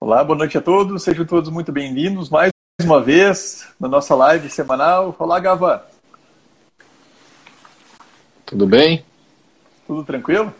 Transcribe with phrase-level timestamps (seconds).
[0.00, 4.48] Olá, boa noite a todos, sejam todos muito bem-vindos mais uma vez na nossa live
[4.48, 5.16] semanal.
[5.18, 5.86] Olá, Gava.
[8.46, 9.04] Tudo bem?
[9.86, 10.54] Tudo tranquilo?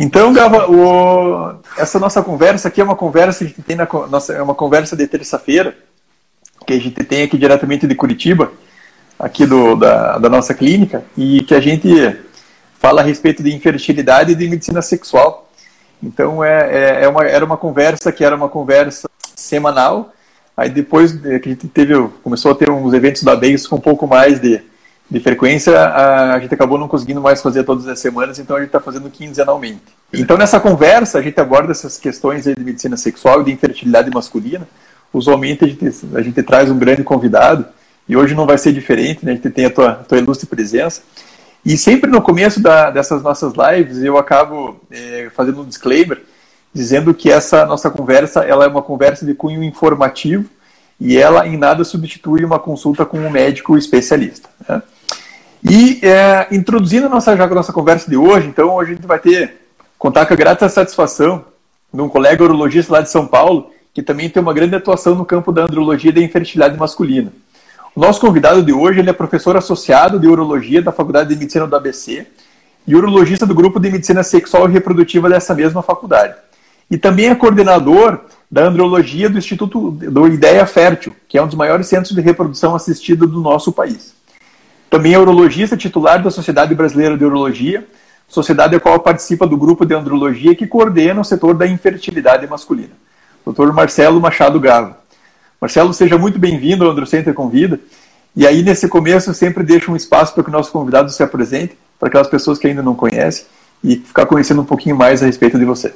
[0.00, 1.56] Então, Gava, o...
[1.76, 4.54] essa nossa conversa aqui é uma conversa que a gente tem na nossa, é uma
[4.54, 5.76] conversa de terça-feira
[6.64, 8.52] que a gente tem aqui diretamente de Curitiba,
[9.18, 12.16] aqui do, da, da nossa clínica, e que a gente
[12.78, 15.50] fala a respeito de infertilidade e de medicina sexual.
[16.00, 20.12] Então é, é, é uma, era uma conversa que era uma conversa semanal.
[20.56, 23.80] Aí depois que a gente teve, começou a ter uns eventos da BEIS com um
[23.80, 24.62] pouco mais de,
[25.10, 28.68] de frequência, a, gente acabou não conseguindo mais fazer todas as semanas, então a gente
[28.68, 29.82] está fazendo quinzenalmente.
[30.12, 34.68] Então nessa conversa a gente aborda essas questões de medicina sexual e de infertilidade masculina.
[35.12, 37.64] Usualmente a gente, a gente traz um grande convidado,
[38.06, 39.32] e hoje não vai ser diferente, né?
[39.32, 41.02] a gente tem a tua, a tua ilustre presença.
[41.64, 46.22] E sempre no começo da, dessas nossas lives eu acabo é, fazendo um disclaimer
[46.72, 50.48] dizendo que essa nossa conversa ela é uma conversa de cunho informativo
[51.00, 54.48] e ela em nada substitui uma consulta com um médico especialista.
[54.68, 54.82] Né?
[55.62, 59.06] E é, introduzindo a nossa, já a nossa conversa de hoje, então hoje a gente
[59.06, 59.56] vai ter
[59.98, 61.44] contar com a grata satisfação
[61.92, 65.24] de um colega urologista lá de São Paulo que também tem uma grande atuação no
[65.24, 67.32] campo da andrologia e da infertilidade masculina.
[67.96, 71.66] O nosso convidado de hoje ele é professor associado de urologia da Faculdade de Medicina
[71.66, 72.24] do ABC
[72.86, 76.34] e urologista do grupo de medicina sexual e reprodutiva dessa mesma faculdade.
[76.88, 81.56] E também é coordenador da andrologia do Instituto do Ideia Fértil, que é um dos
[81.56, 84.14] maiores centros de reprodução assistida do nosso país.
[84.90, 87.86] Também é urologista titular da Sociedade Brasileira de Urologia,
[88.26, 92.92] sociedade a qual participa do grupo de andrologia que coordena o setor da infertilidade masculina.
[93.46, 93.72] Dr.
[93.72, 94.98] Marcelo Machado Gava.
[95.60, 97.80] Marcelo, seja muito bem-vindo ao Androcenter Convida.
[98.36, 101.22] E aí, nesse começo, eu sempre deixo um espaço para que o nosso convidado se
[101.22, 103.46] apresente, para aquelas pessoas que ainda não conhecem,
[103.82, 105.94] e ficar conhecendo um pouquinho mais a respeito de você.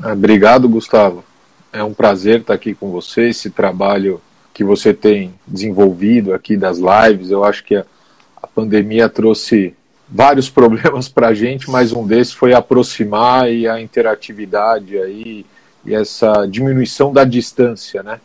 [0.00, 1.24] Ah, obrigado, Gustavo.
[1.72, 3.30] É um prazer estar aqui com você.
[3.30, 4.20] Esse trabalho
[4.54, 7.84] que você tem desenvolvido aqui das lives, eu acho que a,
[8.42, 9.74] a pandemia trouxe
[10.08, 15.46] vários problemas para a gente, mas um desses foi aproximar e a interatividade aí
[15.84, 18.20] e essa diminuição da distância, né?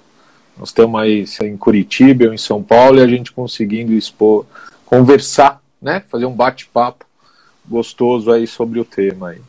[0.58, 4.46] Nós estamos aí em Curitiba ou em São Paulo e a gente conseguindo expor,
[4.86, 6.04] conversar, né?
[6.10, 7.06] Fazer um bate-papo
[7.68, 9.42] gostoso aí sobre o tema aí.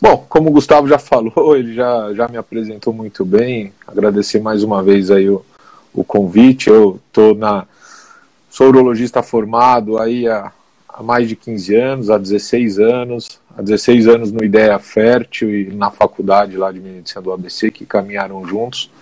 [0.00, 3.72] Bom, como o Gustavo já falou, ele já, já me apresentou muito bem.
[3.86, 5.44] Agradecer mais uma vez aí o,
[5.94, 6.68] o convite.
[6.68, 7.66] Eu tô na
[8.54, 10.52] sou urologista formado aí há,
[10.88, 15.72] há mais de 15 anos, há 16 anos, há 16 anos no Ideia Fértil e
[15.72, 18.92] na faculdade lá de medicina do ABC que caminharam juntos.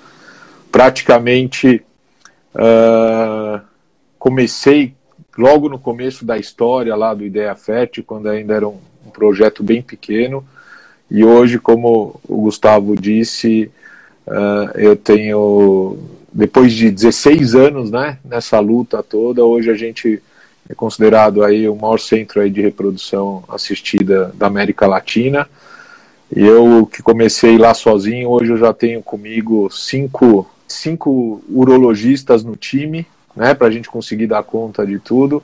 [0.70, 1.84] Praticamente
[2.54, 3.60] uh,
[4.18, 4.94] comecei
[5.36, 9.62] logo no começo da história lá do Ideia Fértil, quando ainda era um, um, projeto
[9.62, 10.42] bem pequeno,
[11.10, 13.70] e hoje, como o Gustavo disse,
[14.26, 15.98] uh, eu tenho,
[16.32, 20.22] depois de 16 anos né, nessa luta toda, hoje a gente
[20.68, 25.48] é considerado aí o maior centro aí de reprodução assistida da América Latina,
[26.34, 33.06] eu que comecei lá sozinho, hoje eu já tenho comigo cinco cinco urologistas no time,
[33.36, 35.42] né, para a gente conseguir dar conta de tudo.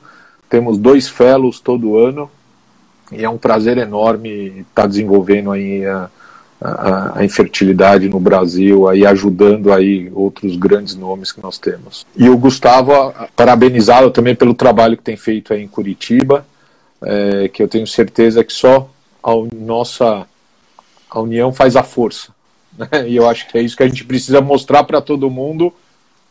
[0.49, 2.29] Temos dois fellows todo ano
[3.11, 6.09] e é um prazer enorme estar tá desenvolvendo aí a,
[6.61, 12.05] a, a, infertilidade no Brasil, aí ajudando aí outros grandes nomes que nós temos.
[12.15, 16.45] E o Gustavo, parabenizá-lo também pelo trabalho que tem feito aí em Curitiba,
[17.01, 18.89] é, que eu tenho certeza que só
[19.23, 20.27] a nossa
[21.09, 22.33] a união faz a força.
[22.77, 22.87] Né?
[23.07, 25.73] E eu acho que é isso que a gente precisa mostrar para todo mundo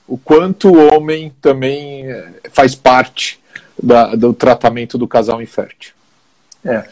[0.07, 3.39] o quanto o homem também eh, faz parte
[3.83, 5.93] da, do tratamento do casal infértil.
[6.65, 6.85] É.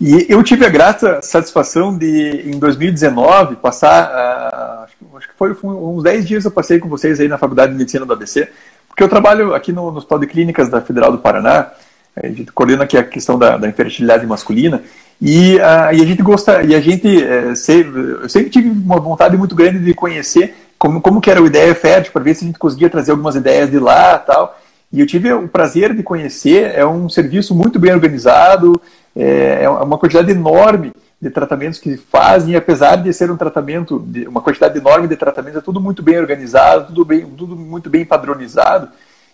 [0.00, 6.02] E eu tive a grata satisfação de, em 2019, passar, uh, acho que foi, uns
[6.04, 8.48] 10 dias eu passei com vocês aí na Faculdade de Medicina do ABC,
[8.86, 11.72] porque eu trabalho aqui no, no Hospital de Clínicas da Federal do Paraná,
[12.16, 14.82] a gente coordena aqui a questão da, da infertilidade masculina,
[15.20, 19.36] e, uh, e a gente gosta, e a gente, uh, eu sempre tive uma vontade
[19.36, 22.46] muito grande de conhecer como, como que era o Ideia Fértil, para ver se a
[22.46, 24.57] gente conseguia trazer algumas ideias de lá tal.
[24.92, 28.80] E eu tive o prazer de conhecer, é um serviço muito bem organizado,
[29.14, 34.26] é, é uma quantidade enorme de tratamentos que fazem, apesar de ser um tratamento, de,
[34.26, 38.04] uma quantidade enorme de tratamentos, é tudo muito bem organizado, tudo, bem, tudo muito bem
[38.04, 38.88] padronizado,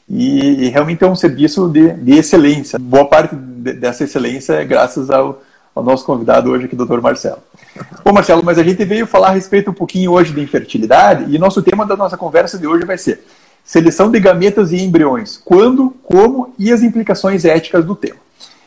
[0.08, 2.78] e, e realmente é um serviço de, de excelência.
[2.78, 5.42] Boa parte de, dessa excelência é graças ao,
[5.74, 7.38] ao nosso convidado hoje aqui, doutor Marcelo.
[8.04, 11.38] Bom, Marcelo, mas a gente veio falar a respeito um pouquinho hoje de infertilidade e
[11.38, 13.24] nosso tema da nossa conversa de hoje vai ser
[13.64, 15.40] seleção de gametas e embriões.
[15.44, 18.16] Quando, como e as implicações éticas do tema.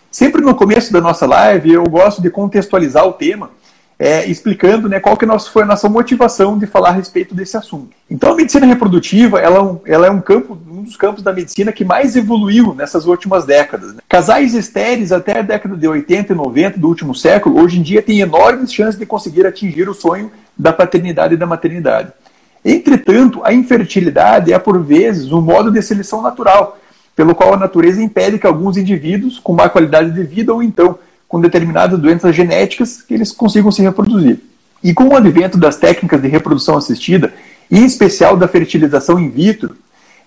[0.10, 3.52] Sempre no começo da nossa live eu gosto de contextualizar o tema
[4.00, 7.90] é, explicando né, qual que foi a nossa motivação de falar a respeito desse assunto.
[8.10, 11.72] Então, a medicina reprodutiva ela, é ela é um campo, um dos campos da medicina
[11.72, 13.94] que mais evoluiu nessas últimas décadas.
[13.94, 14.02] Né?
[14.08, 18.02] Casais estéreis até a década de 80 e 90 do último século, hoje em dia,
[18.02, 22.12] têm enormes chances de conseguir atingir o sonho da paternidade e da maternidade.
[22.70, 26.78] Entretanto, a infertilidade é, por vezes, um modo de seleção natural,
[27.16, 31.00] pelo qual a natureza impede que alguns indivíduos, com má qualidade de vida ou então
[31.30, 34.40] com determinadas doenças genéticas que eles consigam se reproduzir.
[34.84, 37.34] E com o advento das técnicas de reprodução assistida,
[37.72, 39.78] em especial da fertilização in vitro,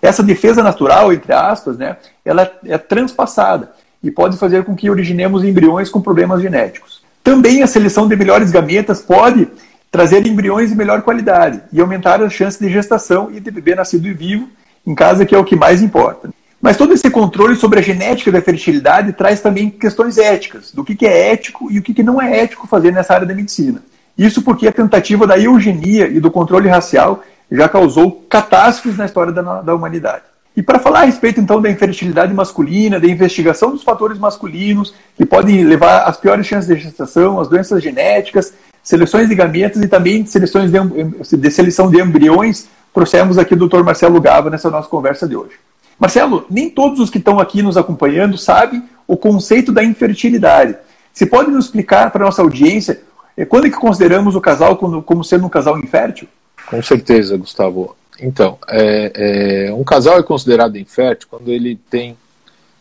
[0.01, 1.95] essa defesa natural, entre aspas, né,
[2.25, 3.71] ela é transpassada
[4.03, 7.03] e pode fazer com que originemos embriões com problemas genéticos.
[7.23, 9.47] Também a seleção de melhores gametas pode
[9.91, 14.03] trazer embriões de melhor qualidade e aumentar as chances de gestação e de bebê nascido
[14.15, 14.47] vivo
[14.87, 16.29] em casa, que é o que mais importa.
[16.61, 20.95] Mas todo esse controle sobre a genética da fertilidade traz também questões éticas, do que,
[20.95, 23.83] que é ético e o que, que não é ético fazer nessa área da medicina.
[24.17, 29.33] Isso porque a tentativa da eugenia e do controle racial já causou catástrofes na história
[29.33, 30.23] da, da humanidade.
[30.55, 35.25] E para falar a respeito então da infertilidade masculina, da investigação dos fatores masculinos que
[35.25, 38.53] podem levar às piores chances de gestação, às doenças genéticas,
[38.83, 43.83] seleções de gametas e também seleções de, de seleção de embriões, trouxemos aqui o Dr.
[43.83, 45.53] Marcelo Gava nessa nossa conversa de hoje.
[45.99, 50.75] Marcelo, nem todos os que estão aqui nos acompanhando sabem o conceito da infertilidade.
[51.13, 53.01] Você pode nos explicar para a nossa audiência
[53.37, 56.27] eh, quando é que consideramos o casal como, sendo um casal infértil?
[56.67, 57.95] Com certeza, Gustavo.
[58.19, 62.17] Então, é, é, um casal é considerado infértil quando ele tem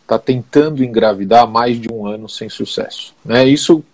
[0.02, 3.14] está tentando engravidar há mais de um ano sem sucesso.
[3.24, 3.46] Né?
[3.46, 3.84] Isso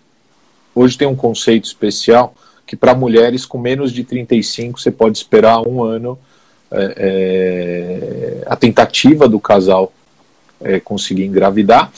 [0.77, 2.35] hoje tem um conceito especial
[2.67, 6.19] que para mulheres com menos de 35 você pode esperar um ano
[6.71, 9.93] é, é, a tentativa do casal
[10.61, 11.93] é, conseguir engravidar,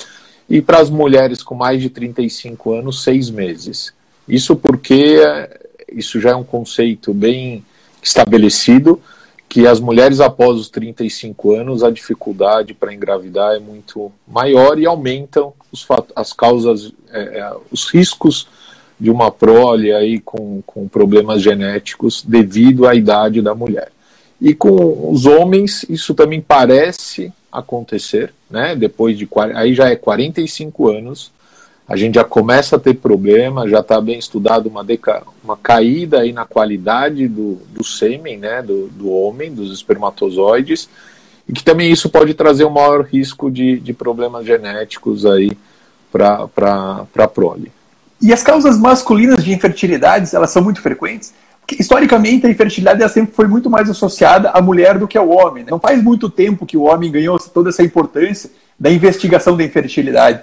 [0.49, 3.93] e para as mulheres com mais de 35 anos, seis meses.
[4.27, 5.61] Isso porque é,
[5.93, 7.65] isso já é um conceito bem
[8.03, 9.01] estabelecido,
[9.49, 14.85] que as mulheres após os 35 anos, a dificuldade para engravidar é muito maior e
[14.85, 18.47] aumentam os, as causas, é, é, os riscos
[18.99, 23.93] de uma prole aí com, com problemas genéticos devido à idade da mulher.
[24.41, 28.75] E com os homens, isso também parece acontecer, né?
[28.77, 31.33] Depois de aí já é 45 anos,
[31.89, 36.21] a gente já começa a ter problema, já está bem estudado uma, deca, uma caída
[36.21, 38.63] aí na qualidade do, do sêmen, né?
[38.63, 40.89] Do, do homem, dos espermatozoides,
[41.49, 45.57] e que também isso pode trazer um maior risco de, de problemas genéticos aí
[46.13, 47.73] para a prole.
[48.21, 51.33] E as causas masculinas de infertilidade, elas são muito frequentes?
[51.79, 55.65] historicamente a infertilidade sempre foi muito mais associada à mulher do que ao homem.
[55.65, 55.71] Né?
[55.71, 60.41] Não faz muito tempo que o homem ganhou toda essa importância da investigação da infertilidade.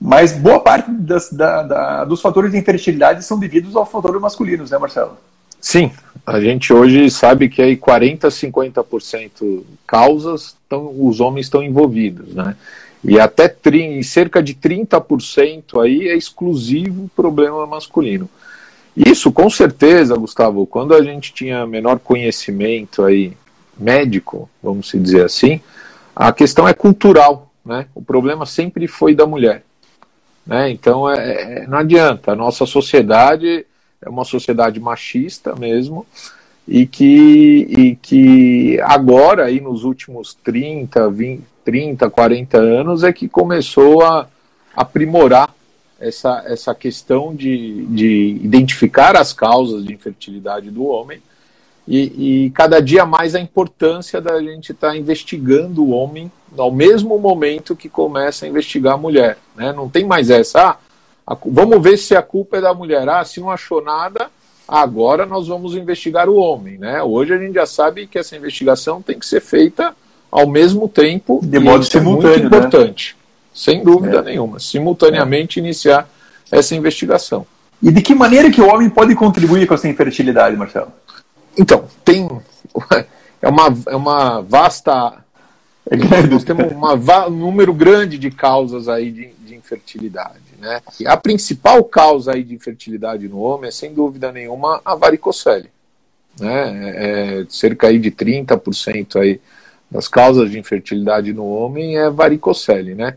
[0.00, 4.70] Mas boa parte das, da, da, dos fatores de infertilidade são devidos aos fatores masculinos,
[4.70, 5.16] né, Marcelo?
[5.60, 5.90] Sim,
[6.26, 12.54] a gente hoje sabe que aí 40, 50% causas tão, os homens estão envolvidos, né?
[13.08, 13.54] E até
[14.02, 18.28] cerca de 30% aí é exclusivo problema masculino.
[18.96, 23.32] Isso, com certeza, Gustavo, quando a gente tinha menor conhecimento aí
[23.78, 25.60] médico, vamos dizer assim,
[26.16, 27.86] a questão é cultural, né?
[27.94, 29.62] O problema sempre foi da mulher,
[30.44, 30.70] né?
[30.70, 33.64] Então, é, é, não adianta, a nossa sociedade
[34.02, 36.04] é uma sociedade machista mesmo,
[36.66, 43.28] e que, e que agora, aí nos últimos 30, 20, 30, 40 anos, é que
[43.28, 44.28] começou a
[44.74, 45.52] aprimorar
[45.98, 51.20] essa, essa questão de, de identificar as causas de infertilidade do homem
[51.88, 56.70] e, e cada dia mais a importância da gente estar tá investigando o homem ao
[56.70, 59.36] mesmo momento que começa a investigar a mulher.
[59.56, 59.72] Né?
[59.72, 60.76] Não tem mais essa, ah,
[61.26, 63.08] a, vamos ver se a culpa é da mulher.
[63.08, 64.30] Ah, se não achou nada,
[64.68, 66.78] agora nós vamos investigar o homem.
[66.78, 67.02] Né?
[67.02, 69.94] Hoje a gente já sabe que essa investigação tem que ser feita
[70.30, 71.40] ao mesmo tempo.
[71.42, 72.34] De modo simultâneo.
[72.34, 72.58] É muito né?
[72.58, 73.16] importante.
[73.18, 73.26] Né?
[73.56, 74.22] sem dúvida é.
[74.22, 75.62] nenhuma, simultaneamente é.
[75.62, 76.06] iniciar
[76.52, 77.46] essa investigação.
[77.82, 80.92] E de que maneira que o homem pode contribuir com essa infertilidade, Marcelo?
[81.58, 82.28] Então, tem
[83.40, 85.24] é uma, é uma vasta
[85.88, 86.94] é nós temos uma,
[87.28, 90.40] um número grande de causas aí de, de infertilidade.
[90.58, 90.80] Né?
[91.00, 95.70] E a principal causa aí de infertilidade no homem é, sem dúvida nenhuma, a varicocele.
[96.38, 96.90] Né?
[96.90, 99.40] É, é cerca aí de 30% aí
[99.90, 102.94] das causas de infertilidade no homem é varicocele.
[102.94, 103.16] Né?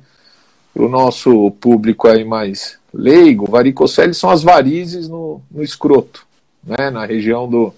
[0.74, 6.26] para o nosso público aí mais leigo, varicocele são as varizes no, no escroto,
[6.64, 7.74] né, na região do,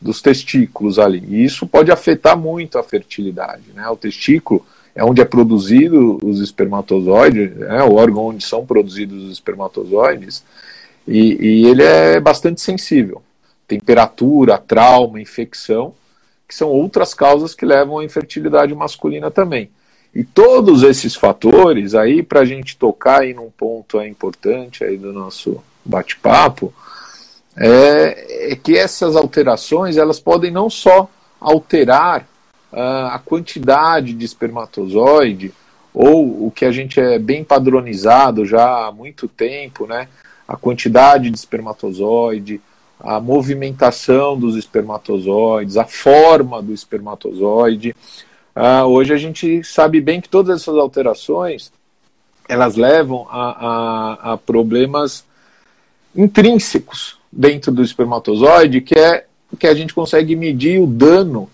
[0.00, 1.24] dos testículos ali.
[1.28, 3.64] E isso pode afetar muito a fertilidade.
[3.74, 3.88] Né?
[3.88, 9.32] O testículo é onde é produzido os espermatozoides, é o órgão onde são produzidos os
[9.32, 10.44] espermatozoides,
[11.08, 13.22] e, e ele é bastante sensível.
[13.66, 15.94] Temperatura, trauma, infecção,
[16.52, 19.70] que são outras causas que levam à infertilidade masculina também.
[20.14, 24.98] E todos esses fatores, aí para a gente tocar em um ponto é importante aí
[24.98, 26.70] do nosso bate-papo,
[27.56, 31.08] é, é, que essas alterações elas podem não só
[31.40, 32.28] alterar
[32.70, 35.54] uh, a quantidade de espermatozoide,
[35.94, 40.06] ou o que a gente é bem padronizado já há muito tempo, né,
[40.46, 42.60] a quantidade de espermatozoide,
[43.02, 47.94] a movimentação dos espermatozoides, a forma do espermatozoide.
[48.54, 51.72] Uh, hoje a gente sabe bem que todas essas alterações
[52.48, 55.24] elas levam a, a, a problemas
[56.14, 59.24] intrínsecos dentro do espermatozoide, que é
[59.58, 61.48] que a gente consegue medir o dano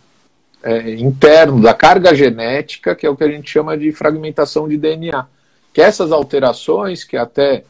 [0.63, 4.77] é, interno da carga genética, que é o que a gente chama de fragmentação de
[4.77, 5.27] DNA.
[5.73, 7.65] Que essas alterações, que até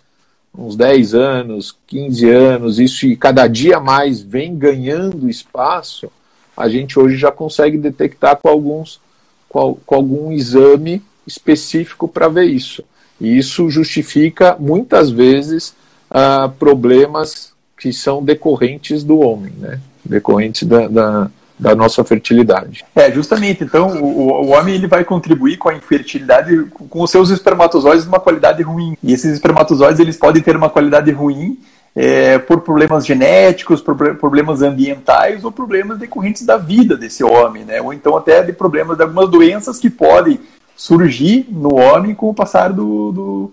[0.57, 6.11] uns 10 anos, 15 anos, isso e cada dia mais vem ganhando espaço,
[6.57, 9.01] a gente hoje já consegue detectar com alguns
[9.49, 12.85] com, com algum exame específico para ver isso.
[13.21, 15.75] E isso justifica muitas vezes
[16.11, 19.81] uh, problemas que são decorrentes do homem, né?
[20.05, 22.85] Decorrentes da, da, da nossa fertilidade.
[22.95, 23.65] É, justamente.
[23.65, 28.09] Então, o, o, homem ele vai contribuir com a infertilidade com os seus espermatozoides de
[28.09, 28.97] uma qualidade ruim.
[29.03, 31.59] E esses espermatozoides eles podem ter uma qualidade ruim
[31.97, 37.81] é, por problemas genéticos, por problemas ambientais ou problemas decorrentes da vida desse homem, né?
[37.83, 40.39] Ou então até de problemas de algumas doenças que podem
[40.77, 43.53] surgir no homem com o passar do, do,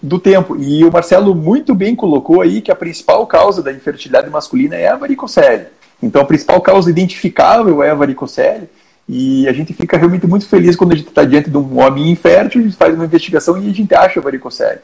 [0.00, 0.56] do tempo.
[0.56, 4.86] E o Marcelo muito bem colocou aí que a principal causa da infertilidade masculina é
[4.86, 5.66] a varicocele.
[6.02, 8.68] Então, a principal causa identificável é a varicocele,
[9.12, 12.10] e a gente fica realmente muito feliz quando a gente está diante de um homem
[12.12, 14.78] infértil, a gente faz uma investigação e a gente acha a varicocele.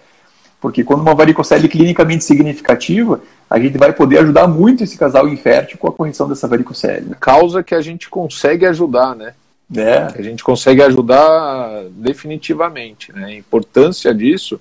[0.60, 5.78] Porque quando uma varicocele clinicamente significativa, a gente vai poder ajudar muito esse casal infértil
[5.78, 7.14] com a correção dessa varicocele.
[7.20, 9.34] Causa que a gente consegue ajudar, né?
[9.76, 10.08] É.
[10.18, 13.12] A gente consegue ajudar definitivamente.
[13.12, 13.26] Né?
[13.26, 14.60] A importância disso,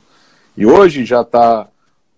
[0.55, 1.67] e hoje já está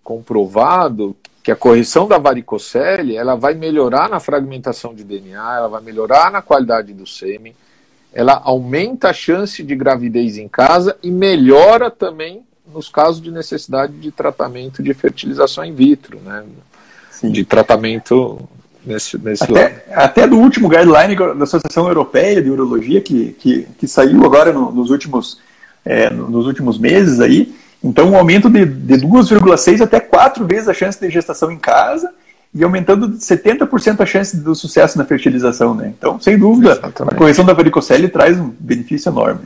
[0.04, 1.16] comprovado
[1.48, 6.30] que a correção da varicocele ela vai melhorar na fragmentação de DNA, ela vai melhorar
[6.30, 7.54] na qualidade do sêmen,
[8.12, 13.94] ela aumenta a chance de gravidez em casa e melhora também nos casos de necessidade
[13.94, 16.44] de tratamento de fertilização in vitro, né?
[17.10, 17.32] Sim.
[17.32, 18.46] De tratamento
[18.84, 19.74] nesse, nesse até, lado.
[19.92, 24.70] Até do último guideline da Associação Europeia de Urologia, que, que, que saiu agora no,
[24.70, 25.40] nos, últimos,
[25.82, 30.74] é, nos últimos meses aí, então, um aumento de, de 2,6 até 4 vezes a
[30.74, 32.12] chance de gestação em casa
[32.52, 35.74] e aumentando 70% a chance do sucesso na fertilização.
[35.74, 35.92] Né?
[35.96, 37.14] Então, sem dúvida, Exatamente.
[37.14, 39.42] a correção da varicocele traz um benefício enorme.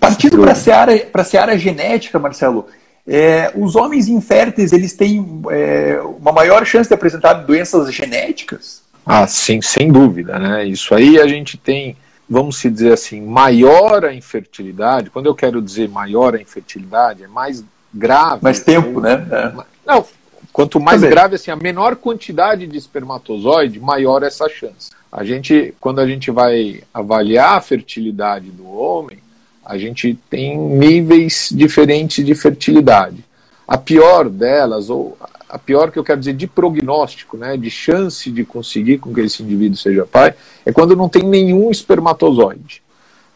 [0.00, 0.92] Partindo para a seara,
[1.24, 2.66] seara genética, Marcelo,
[3.06, 8.82] é, os homens inférteis eles têm é, uma maior chance de apresentar doenças genéticas?
[9.04, 10.38] Ah, sim, sem dúvida.
[10.38, 10.66] Né?
[10.66, 11.96] Isso aí a gente tem
[12.28, 17.28] vamos se dizer assim, maior a infertilidade, quando eu quero dizer maior a infertilidade, é
[17.28, 18.42] mais grave.
[18.42, 19.26] Mais tempo, ou, né?
[19.30, 19.64] É.
[19.86, 20.04] Não,
[20.52, 21.10] quanto mais Também.
[21.10, 24.90] grave, assim, a menor quantidade de espermatozoide, maior essa chance.
[25.10, 29.18] A gente, quando a gente vai avaliar a fertilidade do homem,
[29.64, 33.24] a gente tem níveis diferentes de fertilidade.
[33.66, 35.16] A pior delas, ou
[35.48, 39.20] a pior que eu quero dizer de prognóstico, né, de chance de conseguir com que
[39.20, 42.82] esse indivíduo seja pai, é quando não tem nenhum espermatozoide.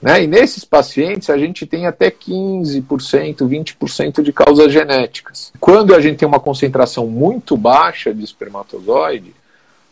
[0.01, 0.25] Né?
[0.25, 2.83] E nesses pacientes a gente tem até 15%,
[3.39, 5.53] 20% de causas genéticas.
[5.61, 9.33] Quando a gente tem uma concentração muito baixa de espermatozoide,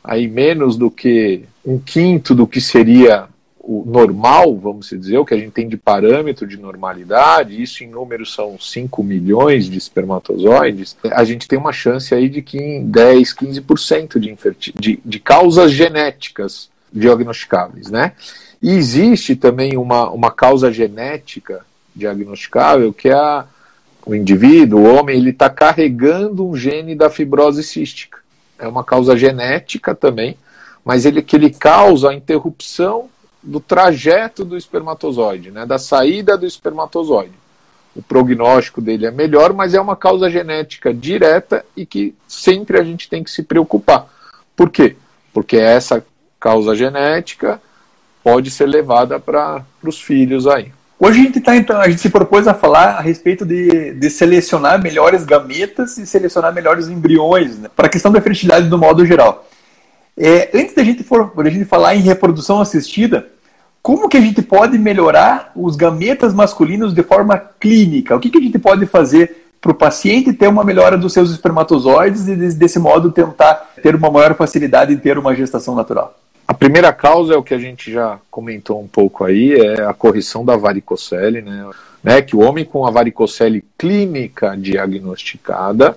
[0.03, 3.29] aí menos do que um quinto do que seria
[3.63, 7.89] o normal, vamos dizer, o que a gente tem de parâmetro de normalidade, isso em
[7.89, 13.35] números são 5 milhões de espermatozoides, a gente tem uma chance aí de que 10,
[13.35, 14.37] 15% de,
[14.75, 18.13] de, de causas genéticas diagnosticáveis, né?
[18.63, 21.65] E existe também uma, uma causa genética
[21.95, 23.45] diagnosticável que é a,
[24.07, 28.19] o indivíduo, o homem, ele está carregando um gene da fibrose cística.
[28.59, 30.37] É uma causa genética também,
[30.85, 33.09] mas ele que ele causa a interrupção
[33.43, 37.33] do trajeto do espermatozoide, né, da saída do espermatozoide.
[37.95, 42.85] O prognóstico dele é melhor, mas é uma causa genética direta e que sempre a
[42.85, 44.07] gente tem que se preocupar.
[44.55, 44.97] Por quê?
[45.33, 46.05] Porque essa
[46.39, 47.61] causa genética
[48.23, 50.73] pode ser levada para os filhos aí.
[50.99, 54.11] Hoje a gente, tá, então, a gente se propôs a falar a respeito de, de
[54.11, 59.05] selecionar melhores gametas e selecionar melhores embriões, né, para a questão da fertilidade do modo
[59.07, 59.49] geral.
[60.23, 63.27] É, antes da gente, for, da gente falar em reprodução assistida,
[63.81, 68.15] como que a gente pode melhorar os gametas masculinos de forma clínica?
[68.15, 71.31] O que, que a gente pode fazer para o paciente ter uma melhora dos seus
[71.31, 76.15] espermatozoides e, desse modo, tentar ter uma maior facilidade em ter uma gestação natural?
[76.47, 79.95] A primeira causa é o que a gente já comentou um pouco aí, é a
[79.95, 81.71] correção da varicocele, né?
[82.05, 85.97] né que o homem com a varicocele clínica diagnosticada,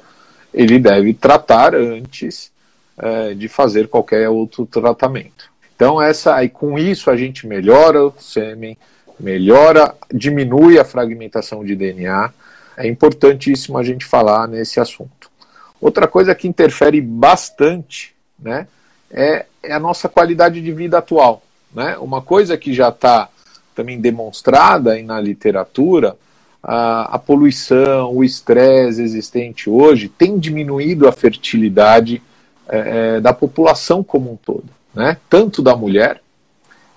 [0.53, 2.52] ele deve tratar antes
[2.97, 5.51] é, de fazer qualquer outro tratamento.
[5.75, 8.77] Então essa, aí com isso a gente melhora o sêmen,
[9.19, 12.31] melhora, diminui a fragmentação de DNA.
[12.77, 15.31] É importantíssimo a gente falar nesse assunto.
[15.79, 18.67] Outra coisa que interfere bastante, né,
[19.11, 21.43] é, é a nossa qualidade de vida atual.
[21.73, 21.97] Né?
[21.97, 23.29] Uma coisa que já está
[23.75, 26.15] também demonstrada na literatura,
[26.61, 32.21] a, a poluição, o estresse existente hoje tem diminuído a fertilidade
[32.67, 35.17] é, é, da população como um todo, né?
[35.29, 36.21] tanto da mulher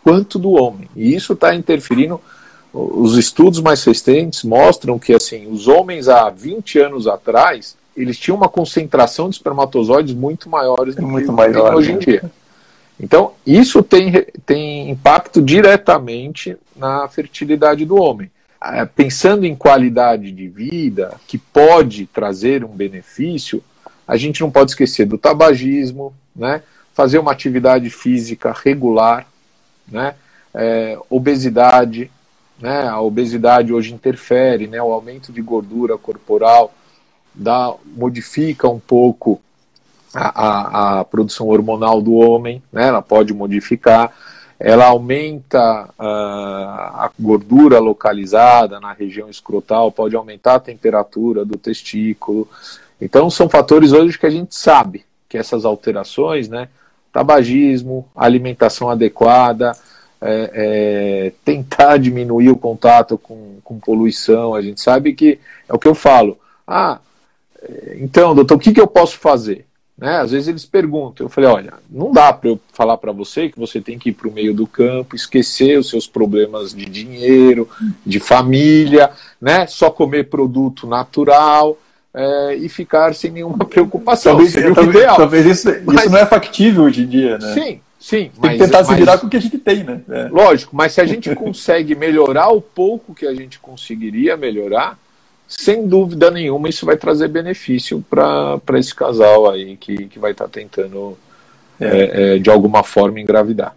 [0.02, 0.88] quanto do homem.
[0.94, 2.20] E isso está interferindo.
[2.72, 8.36] Os estudos mais recentes mostram que assim, os homens há 20 anos atrás eles tinham
[8.36, 12.00] uma concentração de espermatozoides muito maiores do muito que maior, hoje em né?
[12.00, 12.30] dia.
[13.00, 18.30] Então, isso tem, tem impacto diretamente na fertilidade do homem.
[18.62, 23.62] É, pensando em qualidade de vida, que pode trazer um benefício,
[24.06, 26.62] a gente não pode esquecer do tabagismo, né?
[26.94, 29.26] fazer uma atividade física regular,
[29.86, 30.14] né?
[30.54, 32.10] É, obesidade,
[32.58, 32.88] né?
[32.88, 34.80] a obesidade hoje interfere, né?
[34.80, 36.72] o aumento de gordura corporal
[37.34, 39.38] dá, modifica um pouco
[40.14, 42.88] a, a, a, produção hormonal do homem, né?
[42.88, 44.10] ela pode modificar,
[44.58, 52.48] ela aumenta uh, a gordura localizada na região escrotal, pode aumentar a temperatura do testículo.
[53.00, 56.68] Então são fatores hoje que a gente sabe que essas alterações, né,
[57.12, 59.72] tabagismo, alimentação adequada,
[60.20, 65.78] é, é, tentar diminuir o contato com, com poluição, a gente sabe que é o
[65.78, 66.38] que eu falo.
[66.66, 66.98] Ah,
[67.96, 69.66] então, doutor, o que, que eu posso fazer?
[69.96, 70.18] Né?
[70.18, 71.24] Às vezes eles perguntam.
[71.24, 74.12] Eu falei: olha, não dá para eu falar para você que você tem que ir
[74.12, 77.68] para o meio do campo, esquecer os seus problemas de dinheiro,
[78.04, 79.66] de família, né?
[79.66, 81.78] só comer produto natural.
[82.18, 84.32] É, e ficar sem nenhuma preocupação.
[84.32, 85.16] Talvez, seria talvez, ideal.
[85.16, 87.52] talvez isso, mas, isso não é factível hoje em dia, né?
[87.52, 88.30] Sim, sim.
[88.40, 90.00] Tem que tentar mas, se virar com o que a gente tem, né?
[90.08, 90.28] É.
[90.28, 94.98] Lógico, mas se a gente consegue melhorar o pouco que a gente conseguiria melhorar,
[95.46, 100.44] sem dúvida nenhuma isso vai trazer benefício para esse casal aí que, que vai estar
[100.46, 101.18] tá tentando
[101.78, 101.86] é.
[101.86, 103.76] É, é, de alguma forma engravidar.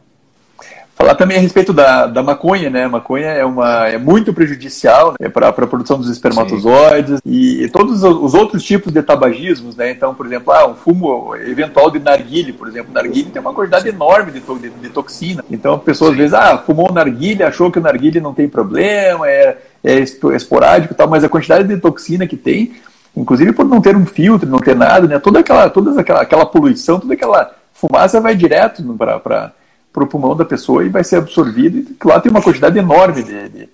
[1.02, 2.84] Falar também a respeito da, da maconha, né?
[2.84, 5.30] A maconha é, uma, é muito prejudicial né?
[5.30, 9.92] para a produção dos espermatozoides e, e, todos os outros tipos de tabagismos, né?
[9.92, 12.92] Então, por exemplo, ah, um fumo eventual de narguile, por exemplo.
[12.94, 15.42] Narguile tem uma quantidade enorme de, de, de toxina.
[15.50, 18.50] Então, a pessoa às vezes, ah, fumou um narguile, achou que o narguile não tem
[18.50, 22.74] problema, é, é esporádico e tal, mas a quantidade de toxina que tem,
[23.16, 25.18] inclusive por não ter um filtro, não ter nada, né?
[25.18, 29.54] Toda aquela, toda aquela, aquela poluição, toda aquela fumaça vai direto para
[29.92, 31.78] para o pulmão da pessoa e vai ser absorvido.
[31.80, 33.70] E lá tem uma quantidade enorme de, de,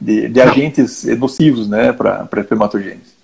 [0.00, 3.18] de, de agentes nocivos né, para a espermatogênese.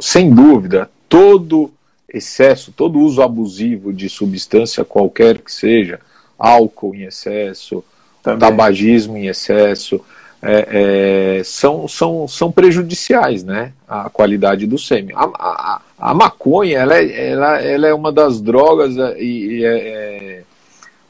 [0.00, 1.70] Sem dúvida, todo
[2.08, 6.00] excesso, todo uso abusivo de substância qualquer que seja,
[6.38, 7.84] álcool em excesso,
[8.22, 8.38] Também.
[8.38, 10.00] tabagismo em excesso,
[10.42, 15.14] é, é, são, são, são prejudiciais né, à qualidade do sêmen.
[15.16, 19.64] A, a, a maconha ela é, ela, ela é uma das drogas é, e, e
[19.64, 20.42] é, é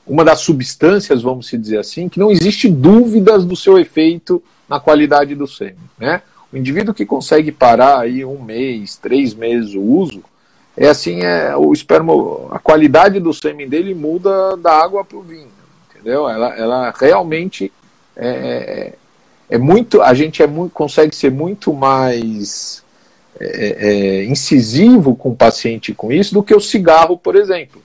[0.07, 5.35] uma das substâncias, vamos dizer assim, que não existe dúvidas do seu efeito na qualidade
[5.35, 5.77] do sêmen.
[5.99, 6.23] Né?
[6.53, 10.23] O indivíduo que consegue parar aí um mês, três meses o uso,
[10.77, 12.13] é assim, é, o esperma,
[12.51, 15.49] a qualidade do sêmen dele muda da água para o vinho,
[15.91, 16.29] entendeu?
[16.29, 17.73] Ela, ela realmente
[18.15, 18.93] é, é,
[19.49, 22.85] é muito, a gente é muito, consegue ser muito mais
[23.41, 27.83] é, é, incisivo com o paciente com isso do que o cigarro, por exemplo.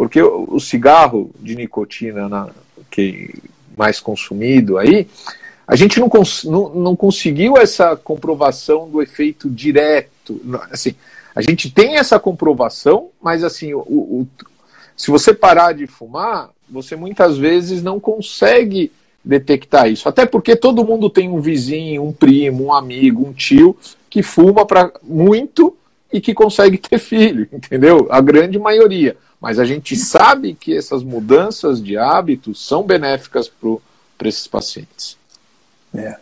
[0.00, 2.48] Porque o, cigarro de nicotina na,
[2.90, 3.34] que
[3.76, 5.06] mais consumido aí,
[5.66, 10.40] a gente não, cons, não, não conseguiu essa comprovação do efeito direto.
[10.70, 10.94] Assim,
[11.34, 14.26] a gente tem essa comprovação, mas assim, o, o,
[14.96, 18.90] se você parar de fumar, você muitas vezes não consegue
[19.22, 20.08] detectar isso.
[20.08, 23.76] Até porque todo mundo tem um vizinho, um primo, um amigo, um tio
[24.08, 25.76] que fuma para muito
[26.10, 28.08] e que consegue ter filho, entendeu?
[28.10, 29.14] A grande maioria.
[29.40, 33.50] Mas a gente sabe que essas mudanças de hábitos são benéficas
[34.18, 35.16] para esses pacientes.
[35.94, 36.16] É.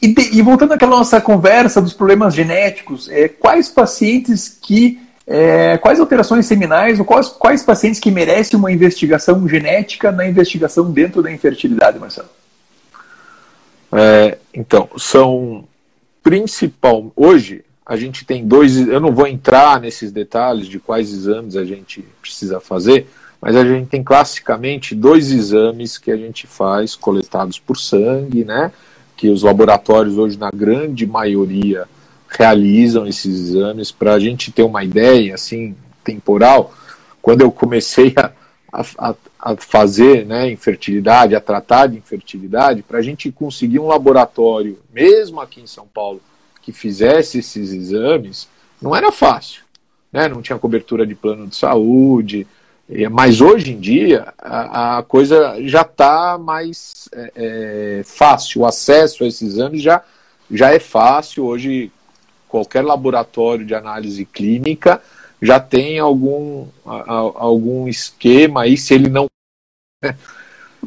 [0.00, 5.00] e, de, e, voltando àquela nossa conversa dos problemas genéticos, é, quais pacientes que.
[5.26, 10.90] É, quais alterações seminais ou quais, quais pacientes que merecem uma investigação genética na investigação
[10.90, 12.28] dentro da infertilidade, Marcelo?
[13.92, 15.68] É, então, são
[16.22, 17.12] principal.
[17.14, 18.76] Hoje, a gente tem dois.
[18.76, 23.08] Eu não vou entrar nesses detalhes de quais exames a gente precisa fazer,
[23.40, 28.70] mas a gente tem classicamente dois exames que a gente faz coletados por sangue, né?
[29.16, 31.88] Que os laboratórios hoje, na grande maioria,
[32.28, 33.90] realizam esses exames.
[33.90, 35.74] Para a gente ter uma ideia, assim,
[36.04, 36.72] temporal,
[37.20, 38.30] quando eu comecei a,
[38.98, 44.78] a, a fazer né, infertilidade, a tratar de infertilidade, para a gente conseguir um laboratório,
[44.94, 46.20] mesmo aqui em São Paulo,
[46.62, 48.48] que fizesse esses exames,
[48.80, 49.62] não era fácil.
[50.12, 50.28] Né?
[50.28, 52.46] Não tinha cobertura de plano de saúde,
[53.10, 59.22] mas hoje em dia a, a coisa já está mais é, é, fácil, o acesso
[59.22, 60.02] a esses exames já,
[60.50, 61.44] já é fácil.
[61.44, 61.92] Hoje,
[62.48, 65.00] qualquer laboratório de análise clínica
[65.40, 69.26] já tem algum, a, algum esquema aí, se ele não.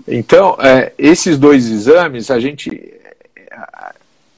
[0.08, 2.94] Então, é, esses dois exames a gente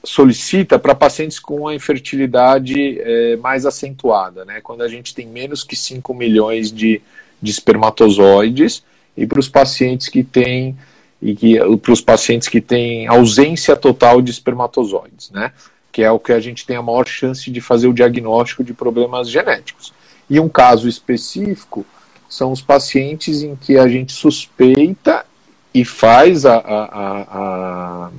[0.08, 4.60] solicita para pacientes com a infertilidade é, mais acentuada, né?
[4.62, 7.02] quando a gente tem menos que 5 milhões de
[7.40, 8.82] de espermatozoides
[9.16, 10.76] e para os pacientes que têm
[11.20, 15.52] e que para os pacientes que têm ausência total de espermatozoides, né?
[15.90, 18.74] Que é o que a gente tem a maior chance de fazer o diagnóstico de
[18.74, 19.94] problemas genéticos.
[20.28, 21.86] E um caso específico
[22.28, 25.24] são os pacientes em que a gente suspeita
[25.72, 28.10] e faz a, a, a, a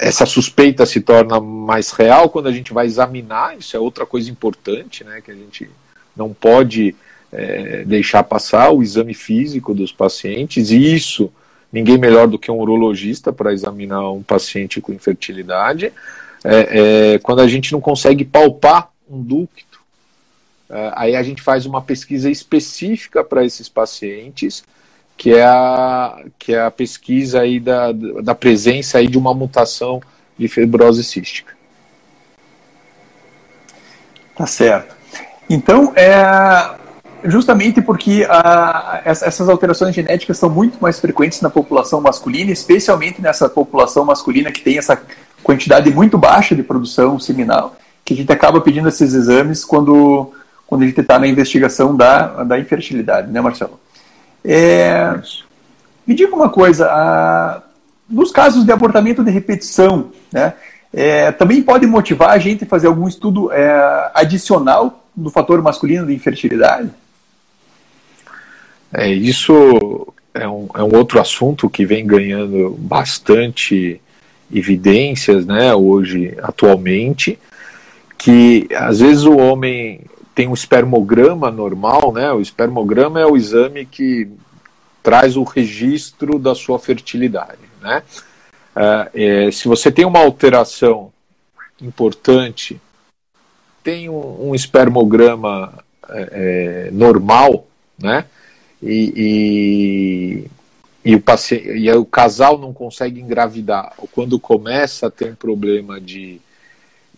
[0.00, 4.30] essa suspeita se torna mais real quando a gente vai examinar, isso é outra coisa
[4.30, 5.68] importante, né, que a gente
[6.16, 6.94] não pode
[7.30, 11.30] é, deixar passar o exame físico dos pacientes, e isso
[11.70, 15.92] ninguém melhor do que um urologista para examinar um paciente com infertilidade.
[16.44, 19.80] É, é, quando a gente não consegue palpar um ducto,
[20.70, 24.62] é, aí a gente faz uma pesquisa específica para esses pacientes,
[25.16, 30.00] que é a, que é a pesquisa aí da, da presença aí de uma mutação
[30.38, 31.54] de fibrose cística.
[34.36, 34.94] Tá certo.
[35.48, 36.74] Então, é,
[37.24, 43.48] justamente porque a, essas alterações genéticas são muito mais frequentes na população masculina, especialmente nessa
[43.48, 45.00] população masculina que tem essa
[45.42, 50.32] quantidade muito baixa de produção seminal, que a gente acaba pedindo esses exames quando,
[50.66, 53.78] quando a gente está na investigação da, da infertilidade, né, Marcelo?
[54.44, 55.18] É,
[56.06, 57.62] me diga uma coisa, a,
[58.08, 60.52] nos casos de abortamento de repetição, né,
[60.92, 66.06] é, também pode motivar a gente a fazer algum estudo é, adicional do fator masculino
[66.06, 66.90] de infertilidade?
[68.92, 74.00] É, isso é um, é um outro assunto que vem ganhando bastante
[74.52, 77.38] evidências né, hoje, atualmente,
[78.16, 80.02] que às vezes o homem
[80.34, 82.32] tem um espermograma normal, né?
[82.32, 84.28] O espermograma é o exame que
[85.02, 88.02] traz o registro da sua fertilidade, né?
[88.76, 89.10] É,
[89.46, 91.12] é, se você tem uma alteração
[91.80, 92.80] importante,
[93.82, 95.72] tem um, um espermograma
[96.08, 97.66] é, é normal,
[97.98, 98.24] né?
[98.84, 100.44] e,
[101.04, 105.34] e, e, o paciente, e o casal não consegue engravidar, quando começa a ter um
[105.34, 106.40] problema de,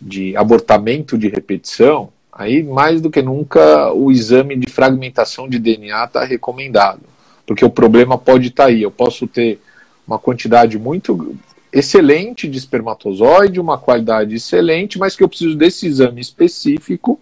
[0.01, 6.05] de abortamento de repetição, aí mais do que nunca o exame de fragmentação de DNA
[6.05, 7.01] está recomendado,
[7.47, 8.83] porque o problema pode estar tá aí.
[8.83, 9.59] Eu posso ter
[10.07, 11.35] uma quantidade muito
[11.73, 17.19] excelente de espermatozoide, uma qualidade excelente, mas que eu preciso desse exame específico,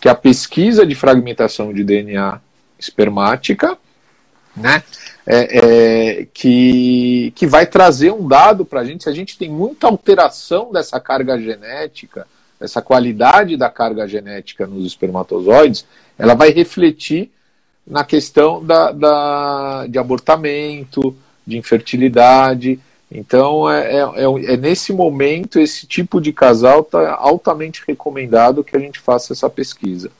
[0.00, 2.40] que é a pesquisa de fragmentação de DNA
[2.78, 3.76] espermática,
[4.56, 4.82] né?
[5.26, 9.04] É, é, que, que vai trazer um dado para a gente.
[9.04, 12.26] Se a gente tem muita alteração dessa carga genética,
[12.60, 15.86] essa qualidade da carga genética nos espermatozoides,
[16.18, 17.30] ela vai refletir
[17.86, 22.78] na questão da, da, de abortamento, de infertilidade.
[23.10, 28.76] Então, é, é, é, é nesse momento, esse tipo de casal está altamente recomendado que
[28.76, 30.10] a gente faça essa pesquisa.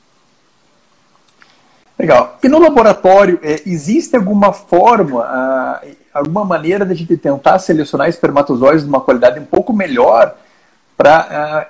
[1.97, 2.39] Legal.
[2.43, 5.79] E no laboratório, é, existe alguma forma,
[6.11, 10.35] alguma maneira de a gente tentar selecionar espermatozoides de uma qualidade um pouco melhor
[10.97, 11.69] para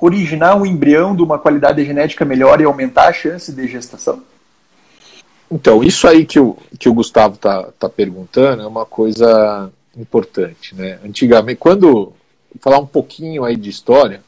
[0.00, 4.22] originar um embrião de uma qualidade genética melhor e aumentar a chance de gestação?
[5.50, 10.74] Então, isso aí que o, que o Gustavo está tá perguntando é uma coisa importante.
[10.74, 10.98] Né?
[11.04, 12.12] Antigamente, quando.
[12.60, 14.22] Falar um pouquinho aí de história.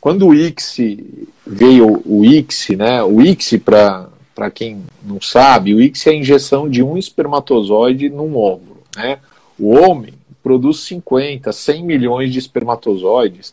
[0.00, 3.02] Quando o ICSI veio, o ICSI, né?
[3.02, 8.08] O ICSI, para para quem não sabe, o ICSI é a injeção de um espermatozoide
[8.08, 8.84] num óvulo.
[8.96, 9.18] Né?
[9.58, 13.52] O homem, produz 50, 100 milhões de espermatozoides